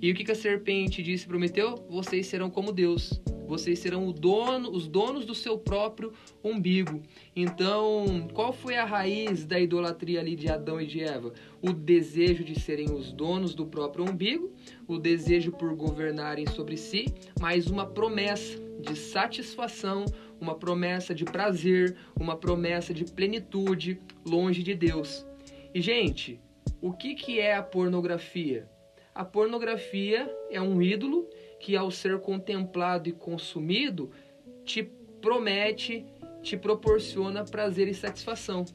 E 0.02 0.12
o 0.12 0.16
que 0.16 0.32
a 0.32 0.36
serpente 0.36 1.04
disse 1.04 1.26
e 1.26 1.28
prometeu? 1.28 1.76
Vocês 1.88 2.26
serão 2.26 2.50
como 2.50 2.74
Deus. 2.74 3.22
Vocês 3.48 3.78
serão 3.78 4.12
dono, 4.12 4.72
os 4.72 4.88
donos 4.88 5.26
do 5.26 5.36
seu 5.36 5.56
próprio 5.56 6.12
umbigo. 6.44 7.04
Então, 7.36 8.28
qual 8.34 8.52
foi 8.52 8.76
a 8.76 8.84
raiz 8.84 9.46
da 9.46 9.60
idolatria 9.60 10.22
ali 10.22 10.36
de 10.36 10.50
Adão 10.50 10.82
e 10.82 10.88
de 10.88 11.02
Eva? 11.02 11.34
O 11.62 11.72
desejo 11.72 12.44
de 12.44 12.60
serem 12.60 12.92
os 12.92 13.12
donos 13.12 13.54
do 13.54 13.68
próprio 13.68 14.10
umbigo, 14.10 14.52
o 14.88 14.98
desejo 14.98 15.52
por 15.52 15.76
governarem 15.76 16.48
sobre 16.48 16.78
si, 16.78 17.14
mas 17.40 17.68
uma 17.68 17.86
promessa 17.86 18.60
de 18.80 18.98
satisfação, 18.98 20.06
uma 20.40 20.56
promessa 20.56 21.13
de 21.13 21.25
prazer, 21.25 21.96
uma 22.20 22.36
promessa 22.36 22.94
de 22.94 23.06
plenitude 23.06 24.00
longe 24.25 24.62
de 24.62 24.74
Deus. 24.75 25.25
E, 25.74 25.82
gente, 25.82 26.40
o 26.82 26.92
que, 26.92 27.16
que 27.16 27.40
é 27.40 27.56
a 27.56 27.63
pornografia? 27.63 28.70
A 29.16 29.24
pornografia 29.24 30.30
é 30.50 30.62
um 30.62 30.82
ídolo 30.82 31.28
que, 31.60 31.75
ao 31.75 31.92
ser 31.92 32.20
contemplado 32.20 33.08
e 33.08 33.12
consumido, 33.12 34.12
te 34.66 34.84
promete, 35.22 36.06
te 36.42 36.58
proporciona 36.58 37.46
prazer 37.46 37.88
e 37.88 37.94
satisfação. 37.94 38.66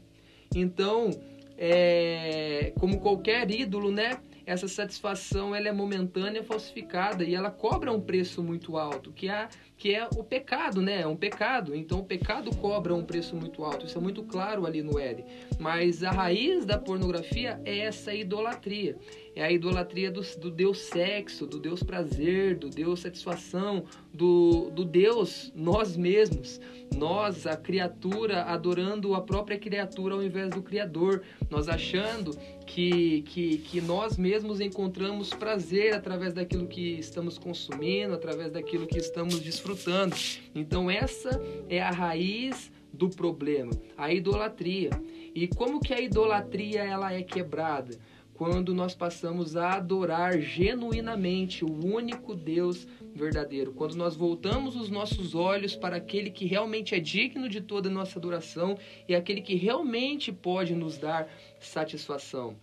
Então, 0.54 1.10
é, 1.56 2.72
como 2.78 3.00
qualquer 3.00 3.50
ídolo, 3.50 3.90
né? 3.90 4.20
Essa 4.48 4.66
satisfação 4.66 5.54
ela 5.54 5.68
é 5.68 5.72
momentânea, 5.72 6.42
falsificada 6.42 7.22
e 7.22 7.34
ela 7.34 7.50
cobra 7.50 7.92
um 7.92 8.00
preço 8.00 8.42
muito 8.42 8.78
alto, 8.78 9.12
que 9.12 9.28
é, 9.28 9.46
que 9.76 9.94
é 9.94 10.08
o 10.16 10.24
pecado, 10.24 10.80
né? 10.80 11.02
É 11.02 11.06
um 11.06 11.14
pecado. 11.14 11.76
Então 11.76 11.98
o 11.98 12.04
pecado 12.04 12.56
cobra 12.56 12.94
um 12.94 13.04
preço 13.04 13.36
muito 13.36 13.62
alto. 13.62 13.84
Isso 13.84 13.98
é 13.98 14.00
muito 14.00 14.22
claro 14.22 14.64
ali 14.64 14.82
no 14.82 14.98
L. 14.98 15.22
Mas 15.58 16.02
a 16.02 16.10
raiz 16.10 16.64
da 16.64 16.78
pornografia 16.78 17.60
é 17.66 17.80
essa 17.80 18.14
idolatria. 18.14 18.96
É 19.38 19.44
a 19.44 19.52
idolatria 19.52 20.10
do, 20.10 20.20
do 20.36 20.50
Deus 20.50 20.78
sexo, 20.80 21.46
do 21.46 21.60
Deus 21.60 21.80
prazer, 21.80 22.56
do 22.56 22.68
Deus 22.68 22.98
satisfação, 22.98 23.84
do, 24.12 24.68
do 24.70 24.84
Deus 24.84 25.52
nós 25.54 25.96
mesmos. 25.96 26.60
Nós, 26.96 27.46
a 27.46 27.56
criatura, 27.56 28.42
adorando 28.42 29.14
a 29.14 29.20
própria 29.20 29.56
criatura 29.56 30.16
ao 30.16 30.24
invés 30.24 30.50
do 30.50 30.60
Criador. 30.60 31.22
Nós 31.48 31.68
achando 31.68 32.36
que, 32.66 33.22
que, 33.28 33.58
que 33.58 33.80
nós 33.80 34.16
mesmos 34.16 34.60
encontramos 34.60 35.32
prazer 35.32 35.94
através 35.94 36.34
daquilo 36.34 36.66
que 36.66 36.98
estamos 36.98 37.38
consumindo, 37.38 38.14
através 38.14 38.50
daquilo 38.50 38.88
que 38.88 38.98
estamos 38.98 39.38
desfrutando. 39.38 40.16
Então, 40.52 40.90
essa 40.90 41.40
é 41.68 41.80
a 41.80 41.92
raiz 41.92 42.72
do 42.92 43.08
problema, 43.08 43.70
a 43.96 44.12
idolatria. 44.12 44.90
E 45.32 45.46
como 45.46 45.78
que 45.78 45.94
a 45.94 46.00
idolatria 46.00 46.82
ela 46.82 47.12
é 47.12 47.22
quebrada? 47.22 47.96
Quando 48.38 48.72
nós 48.72 48.94
passamos 48.94 49.56
a 49.56 49.72
adorar 49.72 50.40
genuinamente 50.40 51.64
o 51.64 51.84
único 51.84 52.36
Deus 52.36 52.86
verdadeiro, 53.12 53.72
quando 53.72 53.96
nós 53.96 54.14
voltamos 54.14 54.76
os 54.76 54.88
nossos 54.88 55.34
olhos 55.34 55.74
para 55.74 55.96
aquele 55.96 56.30
que 56.30 56.46
realmente 56.46 56.94
é 56.94 57.00
digno 57.00 57.48
de 57.48 57.60
toda 57.60 57.88
a 57.88 57.92
nossa 57.92 58.16
adoração 58.16 58.78
e 59.08 59.14
aquele 59.14 59.40
que 59.40 59.56
realmente 59.56 60.30
pode 60.30 60.72
nos 60.72 60.96
dar 60.96 61.28
satisfação. 61.58 62.54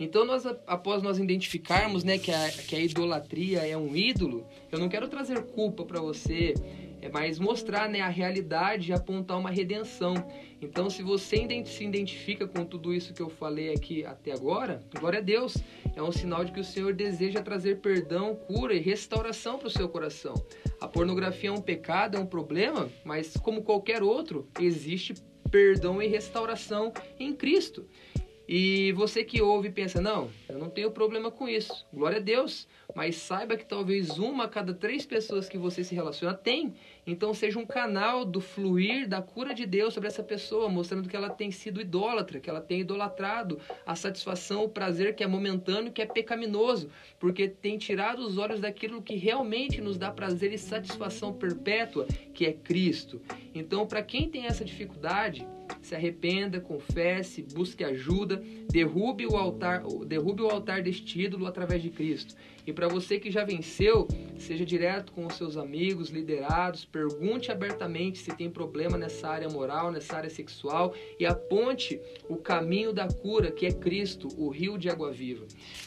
Então, 0.00 0.24
nós, 0.24 0.44
após 0.66 1.00
nós 1.00 1.16
identificarmos 1.16 2.02
né, 2.02 2.18
que, 2.18 2.32
a, 2.32 2.50
que 2.50 2.74
a 2.74 2.80
idolatria 2.80 3.60
é 3.60 3.76
um 3.76 3.94
ídolo, 3.94 4.44
eu 4.72 4.80
não 4.80 4.88
quero 4.88 5.06
trazer 5.06 5.40
culpa 5.44 5.84
para 5.84 6.00
você, 6.00 6.54
é 7.02 7.08
mais 7.08 7.38
mostrar 7.38 7.88
né, 7.88 8.00
a 8.00 8.08
realidade 8.08 8.90
e 8.90 8.94
apontar 8.94 9.36
uma 9.36 9.50
redenção. 9.50 10.14
Então, 10.60 10.88
se 10.88 11.02
você 11.02 11.36
se 11.66 11.84
identifica 11.84 12.46
com 12.46 12.64
tudo 12.64 12.94
isso 12.94 13.12
que 13.12 13.20
eu 13.20 13.28
falei 13.28 13.74
aqui 13.74 14.04
até 14.04 14.32
agora, 14.32 14.80
glória 14.98 15.18
a 15.18 15.22
Deus. 15.22 15.56
É 15.96 16.02
um 16.02 16.12
sinal 16.12 16.44
de 16.44 16.52
que 16.52 16.60
o 16.60 16.64
Senhor 16.64 16.94
deseja 16.94 17.42
trazer 17.42 17.80
perdão, 17.80 18.36
cura 18.36 18.72
e 18.72 18.78
restauração 18.78 19.58
para 19.58 19.66
o 19.66 19.70
seu 19.70 19.88
coração. 19.88 20.34
A 20.80 20.86
pornografia 20.86 21.50
é 21.50 21.52
um 21.52 21.60
pecado, 21.60 22.16
é 22.16 22.20
um 22.20 22.26
problema, 22.26 22.88
mas 23.04 23.36
como 23.36 23.62
qualquer 23.62 24.02
outro, 24.02 24.48
existe 24.60 25.14
perdão 25.50 26.00
e 26.00 26.06
restauração 26.06 26.92
em 27.18 27.34
Cristo. 27.34 27.84
E 28.48 28.92
você 28.92 29.24
que 29.24 29.40
ouve 29.40 29.68
e 29.68 29.72
pensa, 29.72 30.00
não, 30.00 30.30
eu 30.48 30.58
não 30.58 30.68
tenho 30.68 30.90
problema 30.90 31.30
com 31.30 31.48
isso. 31.48 31.86
Glória 31.92 32.18
a 32.18 32.20
Deus. 32.20 32.66
Mas 32.94 33.16
saiba 33.16 33.56
que 33.56 33.64
talvez 33.64 34.18
uma 34.18 34.44
a 34.44 34.48
cada 34.48 34.74
três 34.74 35.06
pessoas 35.06 35.48
que 35.48 35.56
você 35.56 35.82
se 35.82 35.94
relaciona 35.94 36.34
tem. 36.34 36.74
Então 37.06 37.32
seja 37.32 37.58
um 37.58 37.64
canal 37.64 38.24
do 38.24 38.40
fluir 38.40 39.08
da 39.08 39.22
cura 39.22 39.54
de 39.54 39.64
Deus 39.64 39.94
sobre 39.94 40.08
essa 40.08 40.22
pessoa, 40.22 40.68
mostrando 40.68 41.08
que 41.08 41.16
ela 41.16 41.30
tem 41.30 41.50
sido 41.50 41.80
idólatra, 41.80 42.38
que 42.38 42.50
ela 42.50 42.60
tem 42.60 42.80
idolatrado 42.80 43.58
a 43.86 43.96
satisfação, 43.96 44.64
o 44.64 44.68
prazer 44.68 45.14
que 45.14 45.24
é 45.24 45.26
momentâneo, 45.26 45.92
que 45.92 46.02
é 46.02 46.06
pecaminoso, 46.06 46.90
porque 47.18 47.48
tem 47.48 47.78
tirado 47.78 48.20
os 48.20 48.36
olhos 48.36 48.60
daquilo 48.60 49.00
que 49.00 49.14
realmente 49.14 49.80
nos 49.80 49.96
dá 49.96 50.10
prazer 50.10 50.52
e 50.52 50.58
satisfação 50.58 51.32
perpétua, 51.32 52.06
que 52.34 52.44
é 52.44 52.52
Cristo. 52.52 53.20
Então, 53.54 53.86
para 53.86 54.02
quem 54.02 54.28
tem 54.28 54.46
essa 54.46 54.64
dificuldade, 54.64 55.46
se 55.82 55.94
arrependa, 55.94 56.60
confesse, 56.60 57.42
busque 57.42 57.84
ajuda, 57.84 58.42
derrube 58.70 59.26
o 59.26 59.36
altar, 59.36 59.82
derrube 60.06 60.42
o 60.42 60.48
altar 60.48 60.82
deste 60.82 61.20
ídolo 61.20 61.46
através 61.46 61.82
de 61.82 61.90
Cristo. 61.90 62.34
E 62.64 62.72
para 62.72 62.86
você 62.86 63.18
que 63.18 63.30
já 63.30 63.44
venceu, 63.44 64.06
seja 64.38 64.64
direto 64.64 65.12
com 65.12 65.26
os 65.26 65.34
seus 65.34 65.56
amigos, 65.56 66.10
liderados, 66.10 66.84
pergunte 66.84 67.50
abertamente 67.50 68.18
se 68.18 68.34
tem 68.36 68.48
problema 68.48 68.96
nessa 68.96 69.28
área 69.28 69.48
moral, 69.48 69.90
nessa 69.90 70.16
área 70.16 70.30
sexual 70.30 70.94
e 71.18 71.26
aponte 71.26 72.00
o 72.28 72.36
caminho 72.36 72.92
da 72.92 73.08
cura, 73.08 73.50
que 73.50 73.66
é 73.66 73.72
Cristo, 73.72 74.28
o 74.36 74.48
rio 74.48 74.78
de 74.78 74.88
água 74.88 75.10
viva. 75.10 75.44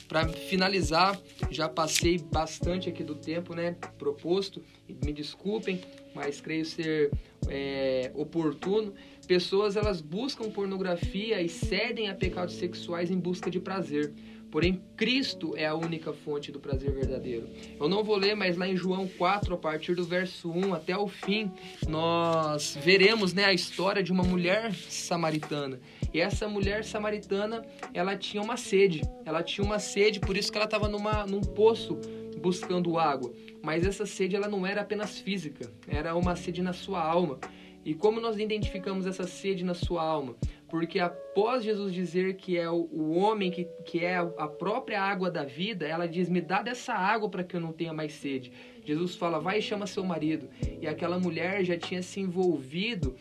Para 0.09 0.27
finalizar, 0.27 1.17
já 1.49 1.69
passei 1.69 2.17
bastante 2.17 2.89
aqui 2.89 3.03
do 3.03 3.15
tempo, 3.15 3.55
né, 3.55 3.77
proposto. 3.97 4.61
Me 5.03 5.13
desculpem, 5.13 5.79
mas 6.15 6.39
creio 6.39 6.65
ser 6.65 7.11
é, 7.49 8.09
oportuno. 8.15 8.93
Pessoas 9.27 9.75
elas 9.75 10.01
buscam 10.01 10.49
pornografia 10.49 11.41
e 11.41 11.49
cedem 11.49 12.09
a 12.09 12.15
pecados 12.15 12.55
sexuais 12.55 13.11
em 13.11 13.19
busca 13.19 13.51
de 13.51 13.59
prazer. 13.59 14.13
Porém, 14.55 14.81
Cristo 14.95 15.53
é 15.57 15.65
a 15.65 15.75
única 15.75 16.13
fonte 16.13 16.49
do 16.49 16.61
prazer 16.61 16.89
verdadeiro. 16.93 17.49
Eu 17.77 17.89
não 17.89 18.05
vou 18.05 18.15
ler, 18.15 18.35
mas 18.35 18.55
lá 18.55 18.65
em 18.65 18.77
João 18.77 19.05
4, 19.05 19.53
a 19.53 19.57
partir 19.57 19.95
do 19.95 20.05
verso 20.05 20.49
1 20.49 20.73
até 20.73 20.97
o 20.97 21.09
fim, 21.09 21.51
nós 21.89 22.77
veremos 22.81 23.33
né, 23.33 23.43
a 23.43 23.51
história 23.51 24.01
de 24.01 24.13
uma 24.13 24.23
mulher 24.23 24.73
samaritana. 24.73 25.77
E 26.13 26.21
essa 26.21 26.47
mulher 26.47 26.85
samaritana, 26.85 27.65
ela 27.93 28.15
tinha 28.15 28.41
uma 28.41 28.55
sede. 28.55 29.01
Ela 29.25 29.43
tinha 29.43 29.65
uma 29.65 29.77
sede, 29.77 30.21
por 30.21 30.37
isso 30.37 30.49
que 30.49 30.57
ela 30.57 30.63
estava 30.63 30.87
num 30.87 31.41
poço 31.41 31.99
buscando 32.45 32.99
água. 32.99 33.33
Mas 33.63 33.83
essa 33.83 34.05
sede 34.05 34.35
ela 34.35 34.47
não 34.47 34.67
era 34.67 34.81
apenas 34.81 35.19
física, 35.19 35.71
era 35.87 36.15
uma 36.15 36.35
sede 36.35 36.61
na 36.61 36.73
sua 36.73 37.03
alma. 37.03 37.39
E 37.83 37.95
como 37.95 38.19
nós 38.19 38.37
identificamos 38.37 39.07
essa 39.07 39.23
sede 39.23 39.63
na 39.65 39.73
sua 39.73 40.03
alma? 40.03 40.35
Porque 40.69 40.99
após 40.99 41.63
Jesus 41.63 41.91
dizer 41.91 42.35
que 42.35 42.55
é 42.57 42.69
o, 42.69 43.11
homem 43.11 43.49
que, 43.49 43.65
que 43.83 44.03
é 44.03 44.17
a 44.17 44.47
própria 44.47 45.01
água 45.01 45.31
da 45.31 45.43
vida, 45.43 45.87
ela 45.87 46.07
diz: 46.07 46.29
Me 46.29 46.41
dá 46.41 46.61
dessa 46.61 46.93
água 46.93 47.29
para 47.29 47.43
que 47.43 47.55
eu 47.55 47.59
não 47.59 47.71
tenha 47.71 47.93
mais 47.93 48.13
sede. 48.13 48.51
Jesus 48.83 49.15
fala: 49.15 49.39
Vai 49.39 49.59
e 49.59 49.61
chama 49.61 49.87
seu 49.87 50.03
marido. 50.03 50.47
E 50.81 50.87
aquela 50.87 51.19
mulher 51.19 51.63
já 51.63 51.77
tinha 51.77 52.03
se 52.03 52.19
envolvido 52.19 53.15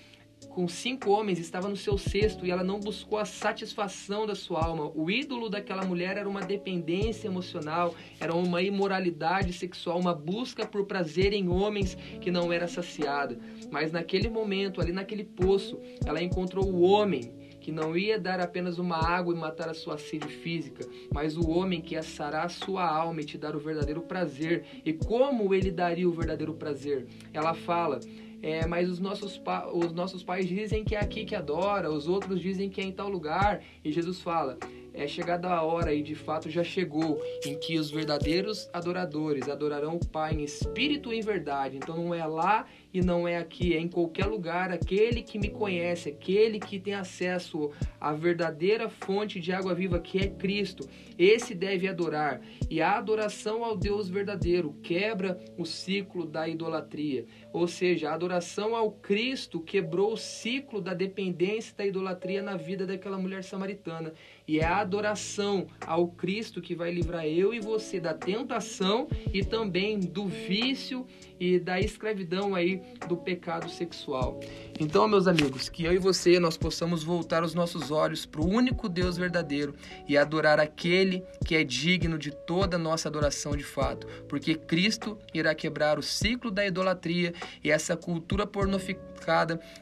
com 0.49 0.69
cinco 0.69 1.11
homens, 1.11 1.39
estava 1.39 1.69
no 1.69 1.77
seu 1.77 1.99
cesto 1.99 2.47
e 2.47 2.51
ela 2.51 2.65
não 2.65 2.81
buscou 2.81 3.19
a 3.19 3.25
satisfação 3.25 4.27
da 4.27 4.35
sua 4.35 4.65
alma. 4.65 4.91
O 4.95 5.11
ídolo 5.11 5.49
daquela 5.49 5.85
mulher 5.85 6.17
era 6.17 6.29
uma 6.29 6.41
dependência 6.41 7.29
emocional, 7.29 7.95
era 8.21 8.35
uma 8.35 8.63
imoralidade 8.63 9.53
sexual, 9.53 9.99
uma 9.99 10.15
busca 10.15 10.67
por 10.67 10.87
prazer 10.87 11.33
em 11.33 11.49
homens 11.49 11.97
que 12.21 12.31
não 12.31 12.53
era 12.53 12.69
saciada. 12.69 13.39
Mas 13.71 13.93
naquele 13.93 14.29
momento, 14.29 14.81
ali 14.81 14.93
naquele 14.93 15.25
poço, 15.25 15.81
ela 16.07 16.23
encontrou 16.23 16.65
o 16.67 16.83
homem 16.83 17.45
que 17.65 17.73
não 17.73 17.97
ia 17.97 18.19
dar 18.19 18.41
apenas 18.41 18.79
uma 18.79 18.99
água 18.99 19.35
e 19.35 19.39
matar 19.39 19.71
a 19.71 19.75
sua 19.75 19.97
sede 19.97 20.29
física, 20.29 20.87
mas 21.11 21.35
o 21.35 21.49
homem 21.49 21.81
que 21.81 22.01
sarar 22.03 22.45
a 22.45 22.49
sua 22.51 22.87
alma 22.87 23.23
e 23.23 23.25
te 23.25 23.39
dar 23.39 23.57
o 23.57 23.59
verdadeiro 23.59 24.03
prazer. 24.03 24.83
E 24.85 24.93
como 24.93 25.55
ele 25.55 25.71
daria 25.71 26.07
o 26.07 26.13
verdadeiro 26.13 26.53
prazer? 26.53 27.07
Ela 27.33 27.55
fala 27.55 28.01
é, 28.45 28.67
mas 28.67 28.91
os 28.91 29.01
nossos, 29.01 29.41
os 29.73 29.91
nossos 29.95 30.23
pais 30.23 30.47
dizem 30.47 30.85
que 30.85 30.95
é 30.95 31.01
aqui 31.01 31.25
que 31.25 31.35
adora, 31.35 31.91
os 31.91 32.07
outros 32.07 32.39
dizem 32.43 32.69
que 32.69 32.79
é 32.79 32.85
em 32.85 32.93
tal 32.93 33.09
lugar. 33.09 33.63
E 33.83 33.91
Jesus 33.91 34.21
fala: 34.21 34.59
é 34.93 35.09
chegada 35.09 35.49
a 35.49 35.63
hora 35.63 35.95
e 35.95 36.03
de 36.03 36.15
fato 36.15 36.51
já 36.51 36.63
chegou 36.63 37.19
em 37.47 37.59
que 37.59 37.79
os 37.79 37.91
verdadeiros 37.91 38.69
adoradores 38.71 39.49
adorarão 39.49 39.97
o 39.97 40.07
Pai 40.07 40.35
em 40.35 40.45
espírito 40.45 41.11
e 41.11 41.21
em 41.21 41.23
verdade. 41.23 41.79
Então 41.79 41.97
não 41.97 42.15
é 42.15 42.27
lá 42.27 42.67
e 42.95 43.03
não 43.03 43.27
é 43.27 43.37
aqui, 43.37 43.75
é 43.75 43.81
em 43.81 43.89
qualquer 43.89 44.27
lugar. 44.27 44.71
Aquele 44.71 45.21
que 45.21 45.37
me 45.37 45.51
conhece, 45.51 46.11
aquele 46.11 46.61
que 46.61 46.79
tem 46.79 46.95
acesso 46.95 47.73
à 48.01 48.13
verdadeira 48.13 48.89
fonte 48.89 49.41
de 49.41 49.53
água 49.53 49.75
viva, 49.75 49.99
que 49.99 50.19
é 50.19 50.29
Cristo, 50.29 50.89
esse 51.19 51.57
deve 51.57 51.89
adorar. 51.89 52.41
E 52.71 52.81
a 52.81 52.97
adoração 52.97 53.65
ao 53.65 53.77
Deus 53.77 54.09
verdadeiro 54.09 54.75
quebra 54.81 55.41
o 55.59 55.65
ciclo 55.65 56.25
da 56.25 56.49
idolatria. 56.49 57.27
Ou 57.53 57.67
seja, 57.67 58.11
a 58.11 58.15
adoração 58.15 58.77
ao 58.77 58.93
Cristo 58.93 59.59
quebrou 59.59 60.13
o 60.13 60.17
ciclo 60.17 60.81
da 60.81 60.95
dependência 60.95 61.75
da 61.77 61.85
idolatria 61.85 62.43
na 62.43 62.57
vida 62.57 62.87
daquela 62.87 63.19
mulher 63.19 63.43
samaritana. 63.43 64.13
E 64.47 64.61
é 64.61 64.65
a 64.65 64.77
adoração 64.77 65.67
ao 65.85 66.09
Cristo 66.09 66.63
que 66.63 66.77
vai 66.77 66.93
livrar 66.93 67.27
eu 67.27 67.53
e 67.53 67.59
você 67.59 67.99
da 67.99 68.15
tentação 68.15 69.09
e 69.33 69.45
também 69.45 69.99
do 69.99 70.27
vício 70.27 71.05
e 71.39 71.59
da 71.59 71.81
escravidão 71.81 72.55
aí 72.55 72.83
do 73.09 73.17
pecado 73.17 73.69
sexual. 73.69 74.41
Então, 74.79 75.07
meus 75.07 75.27
amigos, 75.27 75.69
que 75.69 75.85
eu 75.85 75.93
e 75.93 75.99
você 75.99 76.39
nós 76.41 76.57
possamos 76.57 77.05
voltar 77.05 77.43
os 77.43 77.55
nossos 77.55 77.91
olhos 77.91 78.27
para 78.27 78.41
o 78.41 78.49
único 78.49 78.89
Deus 78.89 79.17
verdadeiro 79.17 79.75
e 80.09 80.17
adorar 80.17 80.59
aquele 80.59 81.25
que 81.45 81.55
é 81.55 81.65
digno 81.65 82.19
de 82.19 82.31
toda 82.31 82.79
nossa 82.79 83.09
adoração 83.09 83.57
de 83.57 83.65
fato, 83.65 84.07
porque 84.29 84.55
Cristo 84.55 85.19
irá 85.33 85.55
quebrar 85.55 85.99
o 85.99 86.03
ciclo 86.03 86.51
da 86.51 86.67
idolatria 86.67 87.33
e 87.63 87.71
essa 87.71 87.97
cultura 87.97 88.47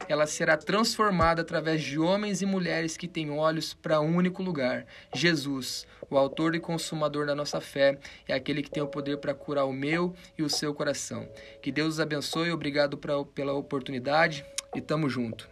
ela 0.07 0.25
será 0.25 0.57
transformada 0.57 1.41
através 1.41 1.81
de 1.81 1.99
homens 1.99 2.41
e 2.41 2.45
mulheres 2.45 2.97
que 2.97 3.07
têm 3.07 3.31
olhos 3.31 3.73
para 3.73 3.99
um 4.01 4.15
único 4.15 4.41
lugar, 4.41 4.85
Jesus, 5.13 5.85
o 6.09 6.17
autor 6.17 6.55
e 6.55 6.59
consumador 6.59 7.25
da 7.25 7.35
nossa 7.35 7.59
fé, 7.59 7.97
é 8.27 8.33
aquele 8.33 8.61
que 8.61 8.71
tem 8.71 8.83
o 8.83 8.87
poder 8.87 9.17
para 9.17 9.33
curar 9.33 9.65
o 9.65 9.73
meu 9.73 10.13
e 10.37 10.43
o 10.43 10.49
seu 10.49 10.73
coração. 10.73 11.27
Que 11.61 11.71
Deus 11.71 11.95
os 11.95 11.99
abençoe, 11.99 12.51
obrigado 12.51 12.97
pra, 12.97 13.23
pela 13.25 13.53
oportunidade 13.53 14.45
e 14.75 14.81
tamo 14.81 15.09
junto. 15.09 15.49